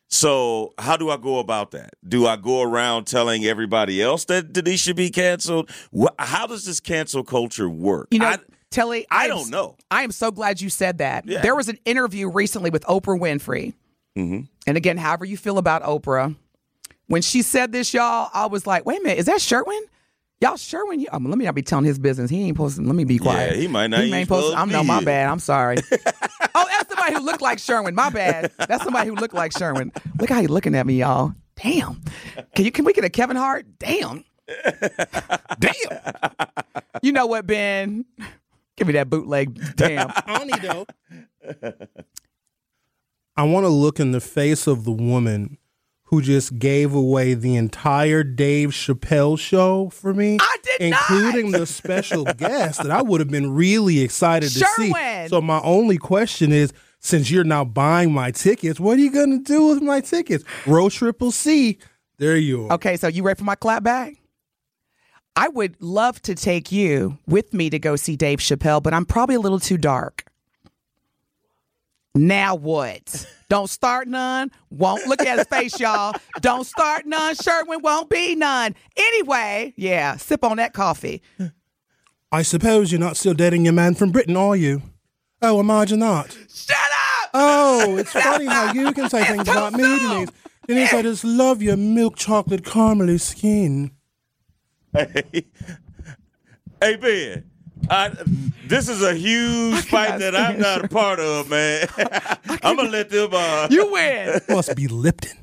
[0.10, 1.92] So, how do I go about that?
[2.08, 5.70] Do I go around telling everybody else that Denise should be canceled?
[6.18, 8.08] How does this cancel culture work?
[8.12, 8.38] You know, I,
[8.72, 9.76] Telly, I am don't s- know.
[9.92, 11.28] I am so glad you said that.
[11.28, 11.42] Yeah.
[11.42, 13.74] There was an interview recently with Oprah Winfrey.
[14.18, 14.42] Mm-hmm.
[14.66, 16.36] And again, however you feel about Oprah,
[17.08, 19.82] when she said this, y'all, I was like, wait a minute, is that Sherwin?
[20.40, 22.30] Y'all, Sherwin, you, um, let me not be telling his business.
[22.30, 22.86] He ain't posting.
[22.86, 23.56] Let me be quiet.
[23.56, 24.56] he might not He ain't posting.
[24.56, 25.28] I'm no, my bad.
[25.30, 25.78] I'm sorry.
[26.56, 26.67] oh,
[27.08, 27.96] somebody who looked like Sherwin.
[27.96, 28.52] My bad.
[28.68, 29.92] That's somebody who looked like Sherwin.
[30.20, 31.34] Look how he looking at me, y'all.
[31.62, 32.02] Damn.
[32.56, 32.72] Can you?
[32.72, 33.66] Can we get a Kevin Hart?
[33.80, 34.24] Damn.
[35.60, 35.74] Damn.
[37.02, 38.06] You know what, Ben?
[38.76, 39.76] Give me that bootleg.
[39.76, 40.10] Damn.
[40.10, 40.86] Honey though.
[43.36, 45.58] I want to look in the face of the woman
[46.06, 50.38] who just gave away the entire Dave Chappelle show for me.
[50.40, 51.02] I did not!
[51.10, 54.94] including the special guest that I would have been really excited to see.
[55.28, 59.32] So my only question is, since you're now buying my tickets, what are you going
[59.32, 60.44] to do with my tickets?
[60.66, 61.78] Row triple C.
[62.18, 62.74] There you are.
[62.74, 64.16] Okay, so you ready for my clap back?
[65.36, 69.06] I would love to take you with me to go see Dave Chappelle, but I'm
[69.06, 70.24] probably a little too dark.
[72.16, 73.28] Now what?
[73.48, 74.52] Don't start none.
[74.72, 76.16] Won't look at his face, y'all.
[76.42, 77.36] Don't start none.
[77.36, 78.74] Sherwin won't be none.
[78.98, 81.22] Anyway, yeah, sip on that coffee.
[82.32, 84.82] I suppose you're not still dating your man from Britain, are you?
[85.42, 86.36] Oh, imagine that.
[86.50, 86.87] Shut!
[87.34, 89.84] Oh, it's funny how you can say things about me.
[89.84, 90.30] Denise.
[90.68, 93.92] Denise, I just love your milk chocolate caramely skin.
[94.94, 95.46] Hey,
[96.82, 97.44] hey Ben,
[97.90, 98.12] I,
[98.68, 101.88] this is a huge fight that I'm not a part of, man.
[102.64, 103.30] I'm gonna let them.
[103.34, 104.40] Uh, You win.
[104.50, 105.38] Must be Lipton.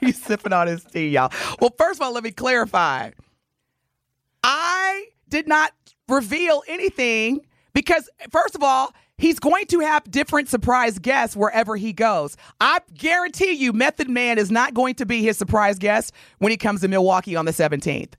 [0.00, 1.32] He's sipping on his tea, y'all.
[1.60, 3.10] Well, first of all, let me clarify.
[4.44, 5.72] I did not
[6.08, 7.40] reveal anything
[7.74, 12.36] because, first of all, he's going to have different surprise guests wherever he goes.
[12.60, 16.58] I guarantee you, Method Man is not going to be his surprise guest when he
[16.58, 18.12] comes to Milwaukee on the 17th.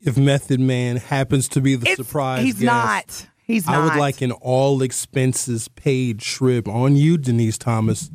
[0.00, 3.26] If Method Man happens to be the It's- surprise He's guest, not.
[3.44, 3.74] He's not.
[3.74, 8.10] I would like an all expenses paid trip on you, Denise Thomas,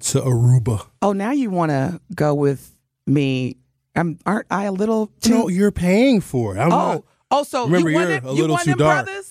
[0.00, 0.86] to Aruba.
[1.02, 2.76] Oh, now you want to go with
[3.06, 3.56] me?
[3.96, 5.30] I'm, aren't I a little too?
[5.30, 6.60] No, you're paying for it.
[6.60, 7.04] I'm Oh, not.
[7.30, 9.06] oh, so Remember, you them, a little too dark.
[9.06, 9.27] brothers?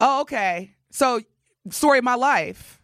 [0.00, 0.74] Oh, okay.
[0.90, 1.20] So,
[1.70, 2.78] story of my life.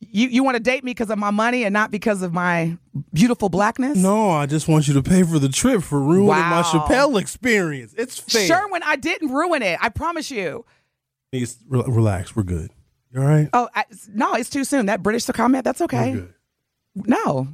[0.00, 2.76] You you want to date me because of my money and not because of my
[3.12, 3.96] beautiful blackness?
[3.96, 6.62] No, I just want you to pay for the trip for ruining my Wow.
[6.88, 7.94] Chappelle experience.
[7.96, 8.44] It's fair.
[8.46, 9.78] Sherwin, I didn't ruin it.
[9.80, 10.64] I promise you.
[11.30, 12.34] Denise, re- relax.
[12.34, 12.70] We're good.
[13.12, 13.48] You all right?
[13.52, 14.86] Oh, I, no, it's too soon.
[14.86, 16.10] That British comment, that's okay.
[16.12, 16.34] We're good.
[17.08, 17.48] No,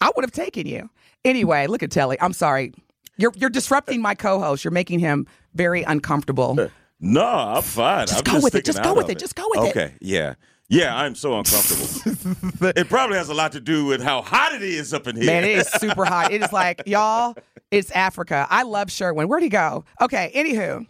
[0.00, 0.88] I would have taken you.
[1.24, 2.16] Anyway, look at Telly.
[2.20, 2.72] I'm sorry.
[3.16, 4.62] You're you're disrupting my co-host.
[4.64, 6.70] You're making him very uncomfortable.
[7.00, 8.06] No, I'm fine.
[8.06, 8.64] Just I'm go just with it.
[8.64, 9.18] Just go with of it.
[9.18, 9.70] Just go with it.
[9.70, 10.34] Okay, yeah,
[10.68, 10.96] yeah.
[10.96, 12.68] I'm so uncomfortable.
[12.76, 15.26] it probably has a lot to do with how hot it is up in here.
[15.26, 16.32] Man, it is super hot.
[16.32, 17.36] It is like, y'all,
[17.70, 18.46] it's Africa.
[18.50, 19.28] I love Sherwin.
[19.28, 19.84] Where'd he go?
[20.00, 20.86] Okay, anywho,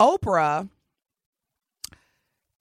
[0.00, 0.68] Oprah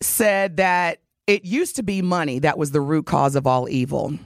[0.02, 4.18] said that it used to be money that was the root cause of all evil.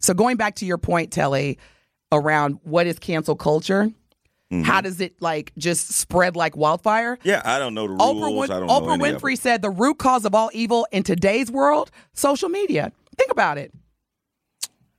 [0.00, 1.58] So going back to your point, Telly,
[2.12, 3.90] around what is cancel culture,
[4.50, 4.62] Mm-hmm.
[4.62, 7.18] how does it like just spread like wildfire?
[7.22, 8.02] yeah, I don't know the rules.
[8.02, 11.02] Oprah, Win- I don't Oprah of Winfrey said the root cause of all evil in
[11.02, 12.90] today's world, social media.
[13.18, 13.74] Think about it.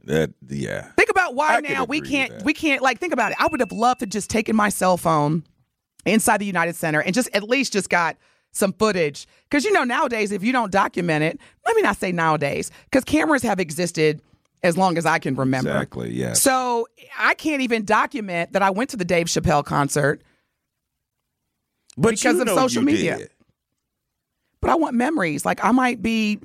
[0.03, 0.91] That yeah.
[0.97, 3.37] Think about why I now we can't we can't like think about it.
[3.39, 5.43] I would have loved to just taken my cell phone
[6.05, 8.17] inside the United Center and just at least just got
[8.51, 12.11] some footage because you know nowadays if you don't document it, let me not say
[12.11, 14.21] nowadays because cameras have existed
[14.63, 15.69] as long as I can remember.
[15.71, 16.13] Exactly.
[16.13, 16.33] Yeah.
[16.33, 20.21] So I can't even document that I went to the Dave Chappelle concert,
[21.97, 23.17] but because of social media.
[23.17, 23.29] did.
[24.61, 25.45] but I want memories.
[25.45, 26.39] Like I might be,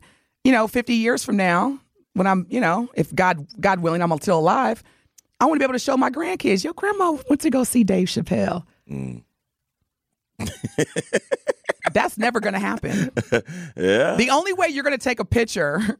[0.44, 1.78] you know, 50 years from now
[2.14, 4.82] when I'm, you know, if God God willing I'm still alive,
[5.40, 7.84] I want to be able to show my grandkids, your grandma went to go see
[7.84, 8.64] Dave Chappelle.
[8.90, 9.22] Mm.
[11.92, 13.10] That's never going to happen.
[13.76, 14.14] Yeah.
[14.16, 15.98] The only way you're going to take a picture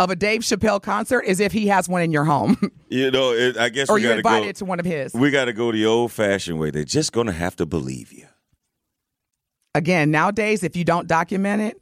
[0.00, 2.56] of a Dave Chappelle concert is if he has one in your home
[2.88, 4.58] You know, it, I guess or you're to invited go.
[4.58, 5.14] to one of his.
[5.14, 6.70] We got to go the old-fashioned way.
[6.72, 8.26] They're just gonna have to believe you.
[9.74, 11.80] Again, nowadays, if you don't document it,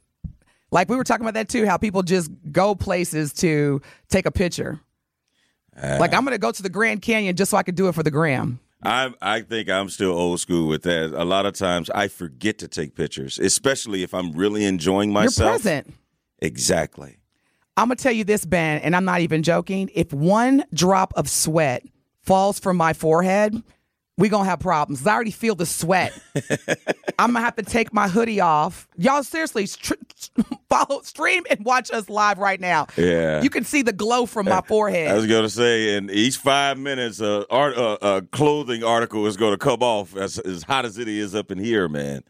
[0.71, 4.31] like we were talking about that too, how people just go places to take a
[4.31, 4.79] picture.
[5.81, 5.97] Ah.
[5.99, 7.95] like I'm going to go to the Grand Canyon just so I could do it
[7.95, 8.59] for the gram.
[8.83, 11.13] I I think I'm still old school with that.
[11.13, 15.21] A lot of times I forget to take pictures, especially if I'm really enjoying You're
[15.23, 15.51] myself.
[15.63, 15.93] present.
[16.39, 17.18] Exactly.
[17.79, 19.89] I'm gonna tell you this, Ben, and I'm not even joking.
[19.95, 21.85] If one drop of sweat
[22.23, 23.63] falls from my forehead,
[24.17, 25.07] we gonna have problems.
[25.07, 26.11] I already feel the sweat.
[27.17, 28.85] I'm gonna have to take my hoodie off.
[28.97, 29.93] Y'all, seriously, str-
[30.69, 32.87] follow, stream, and watch us live right now.
[32.97, 33.41] Yeah.
[33.41, 35.07] you can see the glow from my forehead.
[35.11, 39.37] I was to say, in each five minutes, a art, uh, a clothing article is
[39.53, 42.23] to come off as, as hot as it is up in here, man.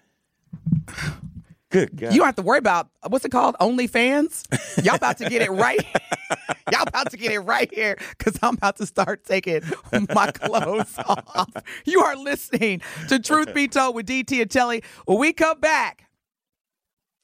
[1.70, 2.14] Good God.
[2.14, 3.56] You don't have to worry about what's it called?
[3.62, 4.84] OnlyFans.
[4.84, 5.86] Y'all about to get it right.
[6.72, 9.62] Y'all about to get it right here because I'm about to start taking
[10.14, 11.52] my clothes off.
[11.86, 14.84] You are listening to Truth Be Told with DT and Telly.
[15.06, 16.06] When we come back,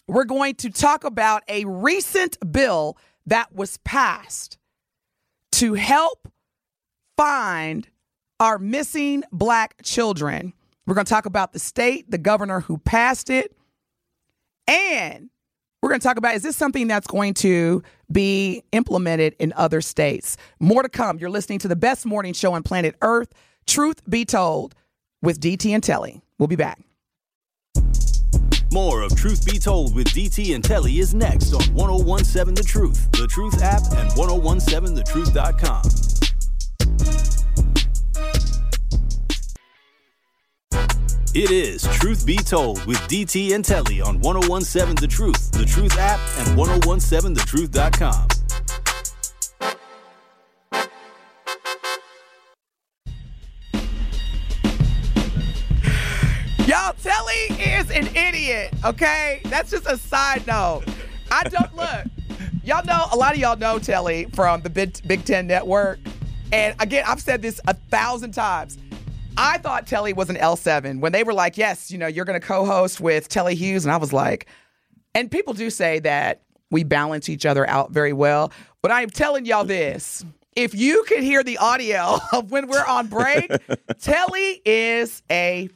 [0.07, 4.59] we're going to talk about a recent bill that was passed
[5.53, 6.27] to help
[7.17, 7.87] find
[8.39, 10.53] our missing black children.
[10.85, 13.55] We're going to talk about the state, the governor who passed it,
[14.67, 15.29] and
[15.81, 19.81] we're going to talk about is this something that's going to be implemented in other
[19.81, 20.37] states?
[20.59, 21.19] More to come.
[21.19, 23.31] You're listening to the best morning show on planet Earth,
[23.67, 24.73] Truth Be Told,
[25.21, 26.21] with DT and Telly.
[26.39, 26.81] We'll be back.
[28.71, 33.11] More of Truth Be Told with DT and Telly is next on 1017 The Truth,
[33.11, 36.14] The Truth app, and 1017thetruth.com.
[41.37, 45.97] It is Truth Be Told with DT and Telly on 1017 The Truth, The Truth
[45.97, 48.27] app, and 1017thetruth.com.
[56.65, 59.41] Y'all, Telly is an idiot, okay?
[59.43, 60.85] That's just a side note.
[61.29, 62.05] I don't look.
[62.63, 65.99] Y'all know, a lot of y'all know Telly from the Big, Big Ten Network.
[66.53, 68.77] And again, I've said this a thousand times.
[69.37, 72.39] I thought Telly was an L7 when they were like, yes, you know, you're going
[72.39, 73.85] to co host with Telly Hughes.
[73.85, 74.47] And I was like,
[75.13, 78.51] and people do say that we balance each other out very well.
[78.81, 80.25] But I'm telling y'all this
[80.55, 83.51] if you can hear the audio of when we're on break,
[83.99, 85.69] Telly is a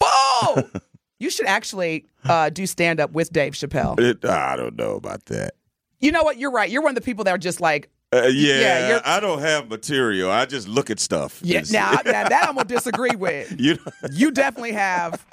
[0.00, 0.70] fool.
[1.18, 3.98] You should actually uh, do stand up with Dave Chappelle.
[4.00, 5.52] It, I don't know about that.
[6.00, 6.38] You know what?
[6.38, 6.68] You're right.
[6.68, 9.68] You're one of the people that are just like, Uh, yeah, Yeah, I don't have
[9.68, 10.30] material.
[10.30, 11.40] I just look at stuff.
[11.42, 13.54] yeah, now, now that I'm to disagree with.
[13.58, 13.78] you
[14.10, 15.24] You definitely have.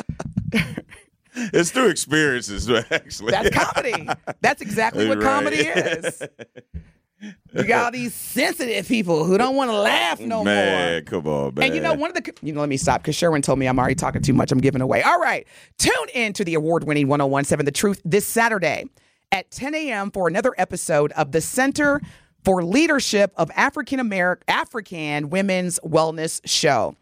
[1.35, 3.31] it's through experiences, actually.
[3.31, 4.07] That's comedy.
[4.41, 5.23] That's exactly what Right.
[5.23, 6.21] comedy is.
[7.53, 11.01] You got all these sensitive people who don't want to laugh no man, more.
[11.01, 11.65] come on, man.
[11.65, 13.65] And you know, one of the, you know, let me stop because Sherwin told me
[13.67, 14.53] I'm already talking too much.
[14.53, 15.01] I'm giving away.
[15.01, 15.45] All right.
[15.77, 18.85] Tune in to the award winning 1017 The Truth this Saturday
[19.33, 20.11] at 10 a.m.
[20.11, 21.99] for another episode of the Center
[22.43, 26.95] for Leadership of African American African Women's Wellness Show.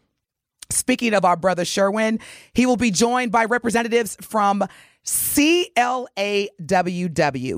[0.70, 2.18] Speaking of our brother Sherwin,
[2.52, 4.64] he will be joined by representatives from
[5.06, 5.62] CLAWW,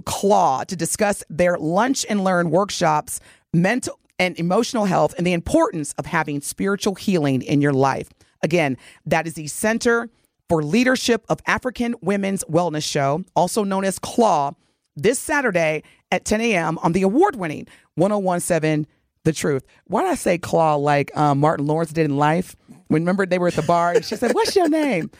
[0.04, 3.18] CLAW, to discuss their lunch and learn workshops,
[3.52, 8.10] mental and emotional health, and the importance of having spiritual healing in your life.
[8.42, 8.76] Again,
[9.06, 10.08] that is the Center
[10.48, 14.52] for Leadership of African Women's Wellness Show, also known as CLAW,
[14.94, 16.78] this Saturday at 10 a.m.
[16.78, 18.86] on the award winning 1017
[19.24, 19.64] The Truth.
[19.86, 22.56] Why did I say claw like um, Martin Lawrence did in life?
[22.88, 25.10] When remember they were at the bar and she said, What's your name?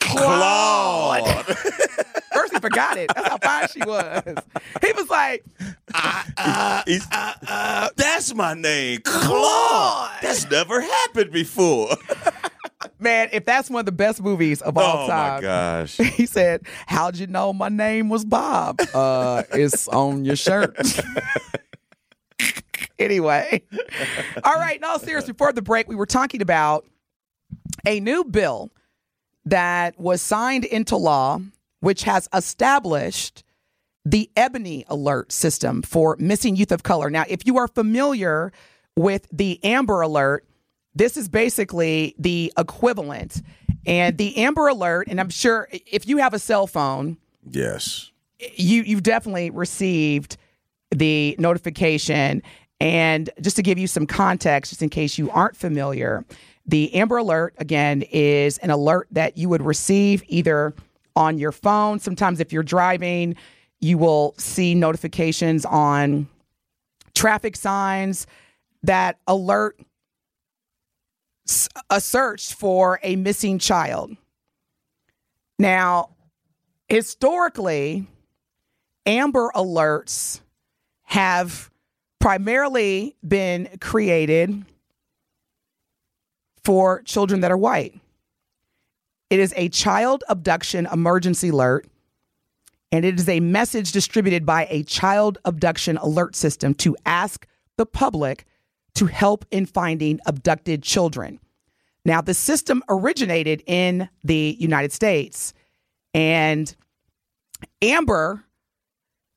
[0.00, 1.44] Claude.
[2.34, 3.10] First he forgot it.
[3.14, 4.22] That's how fine she was.
[4.84, 5.44] He was like,
[5.94, 10.10] ah, ah, He's- ah, that's my name, Claude.
[10.22, 11.96] That's never happened before.
[13.04, 15.34] Man, if that's one of the best movies of all oh time.
[15.34, 15.98] my gosh.
[15.98, 18.80] He said, How'd you know my name was Bob?
[18.94, 20.74] Uh, it's on your shirt.
[22.98, 23.62] anyway.
[24.42, 25.26] All right, no, serious.
[25.26, 26.86] Before the break, we were talking about
[27.86, 28.70] a new bill
[29.44, 31.40] that was signed into law,
[31.80, 33.44] which has established
[34.06, 37.10] the Ebony Alert system for missing youth of color.
[37.10, 38.50] Now, if you are familiar
[38.96, 40.46] with the Amber Alert,
[40.94, 43.42] this is basically the equivalent.
[43.86, 47.18] And the Amber Alert, and I'm sure if you have a cell phone,
[47.50, 48.10] Yes.
[48.56, 50.36] you you've definitely received
[50.90, 52.42] the notification.
[52.80, 56.24] And just to give you some context, just in case you aren't familiar,
[56.66, 60.74] the Amber Alert again is an alert that you would receive either
[61.14, 61.98] on your phone.
[62.00, 63.36] Sometimes, if you're driving,
[63.80, 66.26] you will see notifications on
[67.14, 68.26] traffic signs
[68.82, 69.78] that alert
[71.90, 74.16] a search for a missing child.
[75.58, 76.10] Now,
[76.88, 78.06] historically,
[79.06, 80.40] Amber Alerts
[81.02, 81.70] have
[82.18, 84.64] primarily been created
[86.64, 88.00] for children that are white.
[89.28, 91.86] It is a child abduction emergency alert,
[92.90, 97.84] and it is a message distributed by a child abduction alert system to ask the
[97.84, 98.46] public
[98.94, 101.40] to help in finding abducted children.
[102.04, 105.54] Now, the system originated in the United States,
[106.12, 106.74] and
[107.80, 108.44] Amber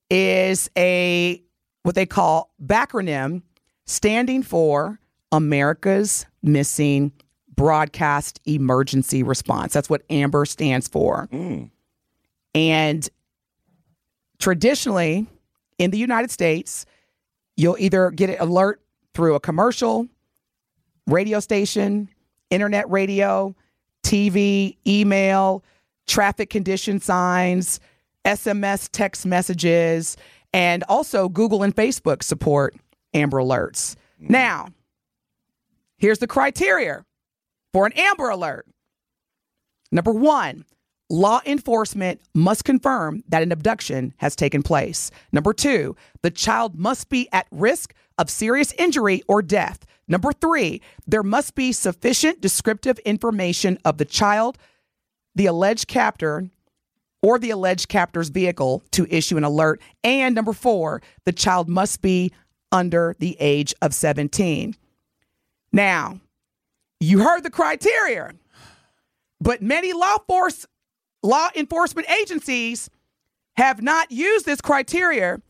[0.10, 1.42] is a
[1.84, 3.42] what they call backronym
[3.86, 5.00] standing for
[5.32, 7.14] America's Missing
[7.56, 9.74] Broadcast Emergency Response.
[9.74, 11.28] That's what AMBER stands for.
[11.32, 11.72] Mm.
[12.54, 13.10] And
[14.40, 15.26] traditionally
[15.78, 16.86] in the United States,
[17.56, 18.82] you'll either get an alert
[19.18, 20.08] through a commercial,
[21.08, 22.08] radio station,
[22.52, 23.56] internet radio,
[24.04, 25.64] TV, email,
[26.06, 27.80] traffic condition signs,
[28.26, 30.18] SMS text messages,
[30.54, 32.76] and also Google and Facebook support
[33.16, 33.96] Amber Alerts.
[34.22, 34.34] Mm-hmm.
[34.34, 34.68] Now,
[35.98, 37.04] here's the criteria
[37.74, 38.68] for an Amber Alert.
[39.92, 40.64] Number one,
[41.10, 45.10] law enforcement must confirm that an abduction has taken place.
[45.32, 49.86] Number two, the child must be at risk of serious injury or death.
[50.08, 54.58] Number three, there must be sufficient descriptive information of the child,
[55.36, 56.50] the alleged captor,
[57.22, 59.82] or the alleged captor's vehicle to issue an alert.
[60.04, 62.32] And number four, the child must be
[62.72, 64.76] under the age of 17.
[65.72, 66.20] Now,
[67.00, 68.34] you heard the criteria,
[69.40, 70.66] but many law force
[71.24, 72.90] law enforcement agencies
[73.56, 75.42] have not used this criteria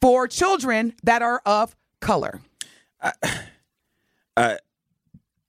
[0.00, 2.40] for children that are of color.
[4.36, 4.58] i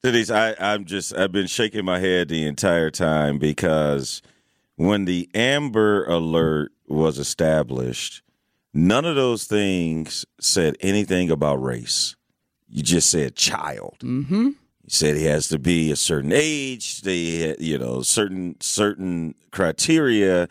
[0.04, 4.24] Denise, I, I'm just I've been shaking my head the entire time because
[4.76, 8.24] when the Amber Alert was established,
[8.74, 12.16] none of those things said anything about race.
[12.68, 13.97] You just said child.
[13.99, 14.45] Mm-hmm.
[14.45, 17.02] You said he has to be a certain age.
[17.02, 20.47] They, you know, certain certain criteria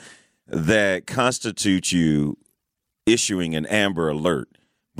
[0.46, 2.36] that constitute you
[3.04, 4.48] issuing an Amber Alert,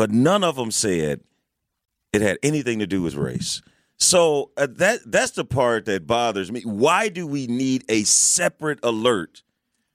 [0.01, 1.21] but none of them said
[2.15, 3.61] it had anything to do with race.
[3.99, 6.63] So uh, that that's the part that bothers me.
[6.63, 9.43] Why do we need a separate alert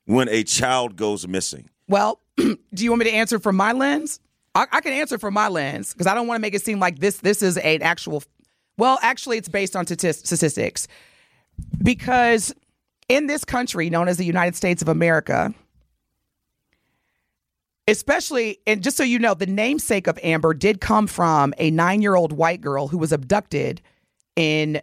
[0.06, 1.72] when a child goes missing?
[1.88, 4.20] Well, do you want me to answer from my lens?
[4.53, 6.80] I, I can answer from my lens because I don't want to make it seem
[6.80, 8.22] like this this is an actual.
[8.78, 10.88] Well, actually, it's based on statistics
[11.82, 12.53] because
[13.10, 15.51] in this country known as the United States of America,
[17.88, 22.01] especially and just so you know, the namesake of Amber did come from a nine
[22.01, 23.81] year old white girl who was abducted
[24.36, 24.81] in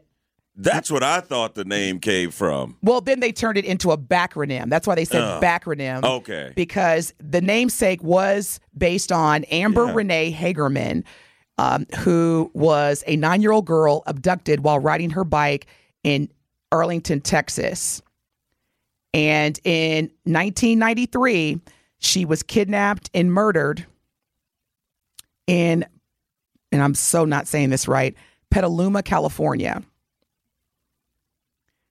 [0.56, 2.76] That's what I thought the name came from.
[2.82, 4.68] well, then they turned it into a backronym.
[4.70, 5.40] That's why they said Oh.
[5.42, 6.04] backronym.
[6.04, 6.52] Okay.
[6.54, 9.94] Because the namesake was based on Amber Yeah.
[9.94, 11.04] Rene Hagerman,
[11.58, 15.66] um, who was a nine year old girl abducted while riding her bike
[16.04, 16.28] in
[16.70, 18.00] Arlington, Texas.
[19.14, 21.60] And in 1993,
[22.02, 23.86] she was kidnapped and murdered
[25.46, 25.84] in,
[26.72, 28.14] and I'm so not saying this right,
[28.50, 29.82] Petaluma, California.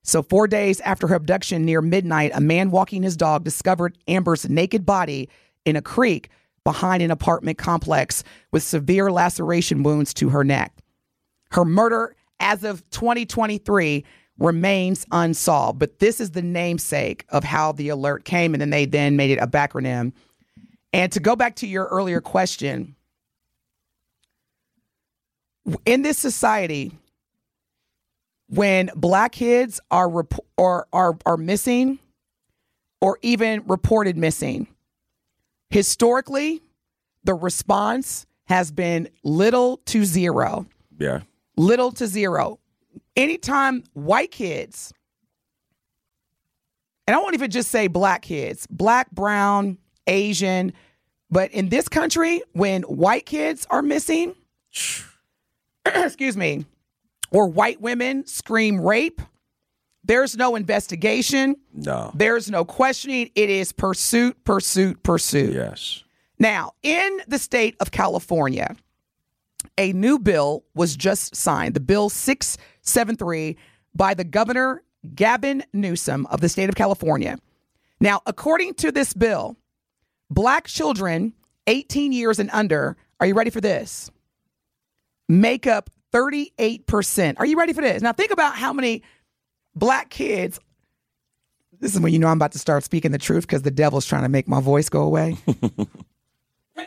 [0.04, 4.50] So, four days after her abduction near midnight, a man walking his dog discovered Amber's
[4.50, 5.30] naked body
[5.64, 6.30] in a creek
[6.64, 10.74] behind an apartment complex with severe laceration wounds to her neck.
[11.52, 14.04] Her murder, as of 2023,
[14.38, 18.86] remains unsolved, but this is the namesake of how the alert came, and then they
[18.86, 20.14] then made it a backronym.
[20.94, 22.96] And to go back to your earlier question,
[25.86, 26.92] in this society,
[28.48, 32.00] when black kids are rep- or are are missing
[33.00, 34.68] or even reported missing
[35.70, 36.62] historically
[37.24, 40.66] the response has been little to zero
[41.00, 41.22] Yeah.
[41.56, 42.60] little to zero
[43.16, 44.94] anytime white kids
[47.08, 50.72] and i won't even just say black kids black brown asian
[51.30, 54.34] but in this country when white kids are missing
[55.86, 56.66] excuse me
[57.32, 59.22] or white women scream rape,
[60.04, 62.12] there's no investigation, No.
[62.14, 63.30] there's no questioning.
[63.36, 65.54] It is pursuit, pursuit, pursuit.
[65.54, 66.04] Yes.
[66.40, 68.76] Now, in the state of California,
[69.78, 72.10] a new bill was just signed, the Bill
[72.82, 73.58] 673
[73.96, 74.84] by the Governor
[75.16, 77.38] Gavin Newsom of the state of California.
[78.00, 79.58] Now, according to this bill,
[80.30, 81.34] black children
[81.68, 84.10] 18 years and under, are you ready for this?
[85.30, 87.36] Make up 38%.
[87.38, 88.02] Are you ready for this?
[88.02, 89.04] Now, think about how many
[89.76, 90.60] black kids.
[91.80, 94.06] This is when you know I'm about to start speaking the truth because the devil's
[94.06, 95.38] trying to make my voice go away.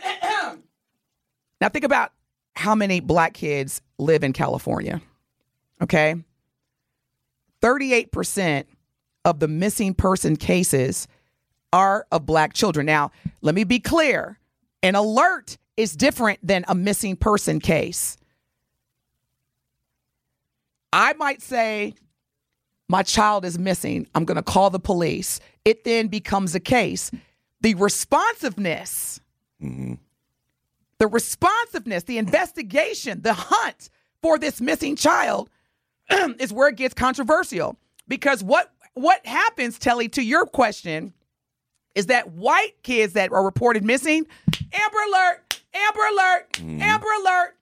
[1.60, 2.12] now, think about
[2.54, 5.00] how many black kids live in California.
[5.82, 6.16] Okay.
[7.62, 8.64] 38%
[9.24, 11.08] of the missing person cases
[11.72, 12.86] are of black children.
[12.86, 13.10] Now,
[13.40, 14.38] let me be clear
[14.82, 18.16] an alert is different than a missing person case.
[20.92, 21.94] I might say,
[22.88, 24.06] my child is missing.
[24.14, 25.40] I'm going to call the police.
[25.64, 27.10] It then becomes a case.
[27.62, 29.20] The responsiveness,
[29.60, 29.94] mm-hmm.
[30.98, 33.88] the responsiveness, the investigation, the hunt
[34.22, 35.48] for this missing child
[36.38, 37.76] is where it gets controversial.
[38.08, 41.12] Because what what happens, Telly, to your question,
[41.94, 44.26] is that white kids that are reported missing,
[44.72, 47.56] Amber Alert, Amber Alert, Amber Alert.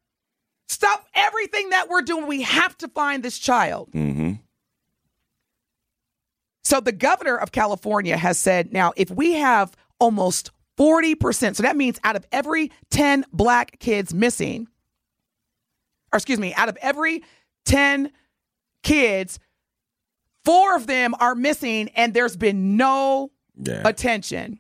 [0.69, 2.27] Stop everything that we're doing.
[2.27, 3.91] We have to find this child.
[3.93, 4.33] Mm-hmm.
[6.65, 11.77] So the governor of California has said now, if we have almost 40%, so that
[11.77, 14.67] means out of every 10 black kids missing,
[16.13, 17.23] or excuse me, out of every
[17.67, 18.11] 10
[18.83, 19.39] kids,
[20.45, 23.31] four of them are missing and there's been no
[23.63, 23.83] Yeah.
[23.87, 24.59] attention.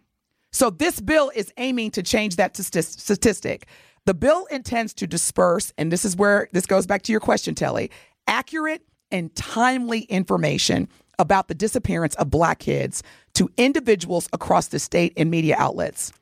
[0.52, 3.66] So this bill is aiming to change that statistic.
[4.04, 7.54] The bill intends to disperse, and this is where this goes back to your question,
[7.54, 7.90] Telly,
[8.26, 13.02] accurate and timely information about the disappearance of black kids
[13.34, 16.12] to individuals across the state and media outlets.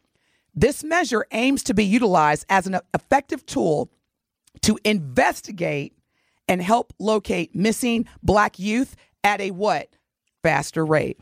[0.54, 3.90] This measure aims to be utilized as an effective tool
[4.62, 5.94] to investigate
[6.48, 9.88] and help locate missing black youth at a what?
[10.42, 11.20] Faster rate.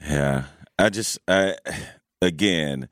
[0.00, 0.44] Yeah,
[0.78, 1.56] I just, I
[2.22, 2.88] again,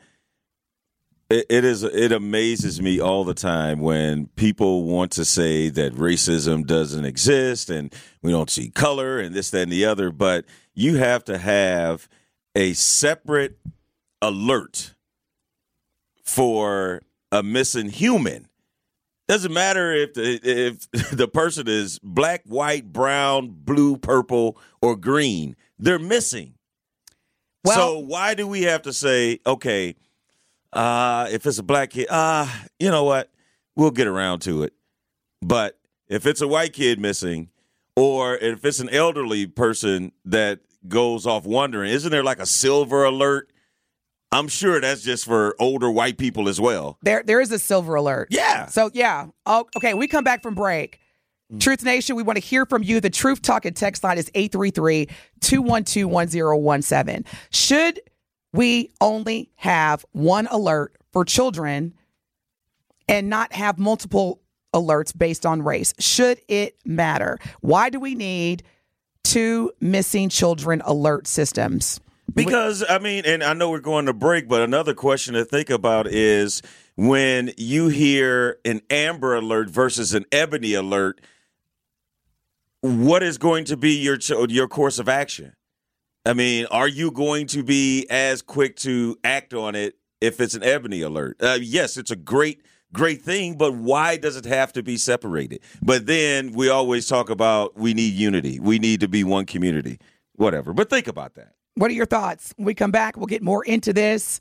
[1.29, 1.83] it, it is.
[1.83, 7.69] It amazes me all the time when people want to say that racism doesn't exist
[7.69, 7.93] and
[8.23, 10.11] we don't see color and this, that, and the other.
[10.11, 10.45] But
[10.75, 12.09] you have to have
[12.55, 13.59] a separate
[14.23, 14.95] alert
[16.23, 17.03] for
[17.33, 18.49] a missing human.
[19.29, 25.57] Doesn't matter if the, if the person is black, white, brown, blue, purple, or green.
[25.79, 26.55] They're missing.
[27.65, 29.97] Well- so why do we have to say, okay,
[30.73, 32.47] uh, if it's a black kid, uh,
[32.79, 33.31] you know what?
[33.75, 34.73] We'll get around to it.
[35.43, 37.49] But if it's a white kid missing,
[37.97, 43.05] or if it's an elderly person that goes off wondering, isn't there like a silver
[43.05, 43.51] alert?
[44.37, 46.99] I'm sure that's just for older white people as well.
[47.03, 48.29] There, there is a silver alert.
[48.31, 48.67] Yeah.
[48.67, 49.29] So yeah.
[49.47, 49.95] Oh, okay.
[49.95, 51.01] We come back from break.
[51.53, 51.61] Mm.
[51.61, 53.01] Truth Nation, we want to hear from you.
[53.01, 57.27] The Truth Talk and text line is 833-212-1017.
[57.51, 58.01] Should
[58.53, 61.95] we only have one alert for children
[63.09, 64.43] and not have multiple
[64.75, 65.95] alerts based on race?
[65.99, 67.39] Should it matter?
[67.61, 68.65] Why do we need
[69.25, 72.01] two missing children alert systems?
[72.35, 75.71] Because I mean, and I know we're going to break, but another question to think
[75.71, 76.61] about is
[76.97, 81.21] when you hear an Amber Alert versus an Ebony Alert,
[82.81, 84.19] what is going to be your
[84.49, 85.55] your course of action?
[86.25, 90.55] I mean, are you going to be as quick to act on it if it's
[90.55, 91.37] an Ebony Alert?
[91.41, 92.63] Uh, yes, it's a great
[92.93, 95.61] great thing, but why does it have to be separated?
[95.83, 98.59] But then we always talk about we need unity.
[98.59, 99.99] We need to be one community.
[100.35, 100.73] Whatever.
[100.73, 101.56] But think about that.
[101.77, 102.55] What are your thoughts?
[102.57, 104.41] When we come back, we'll get more into this.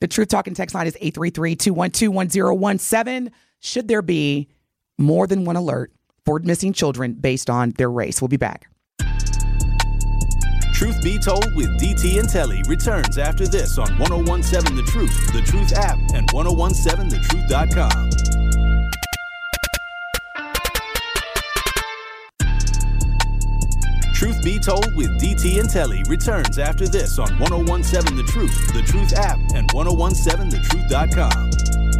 [0.00, 3.32] The Truth Talking text line is 833 212 1017.
[3.60, 4.48] Should there be
[4.98, 5.90] more than one alert
[6.24, 8.20] for missing children based on their race?
[8.20, 8.66] We'll be back.
[10.74, 15.40] Truth Be Told with DT and Telly returns after this on 1017 The Truth, The
[15.42, 18.10] Truth app, and 1017thetruth.com.
[24.20, 28.82] Truth Be Told with DT and Telly returns after this on 1017 The Truth, The
[28.82, 31.99] Truth app, and 1017thetruth.com.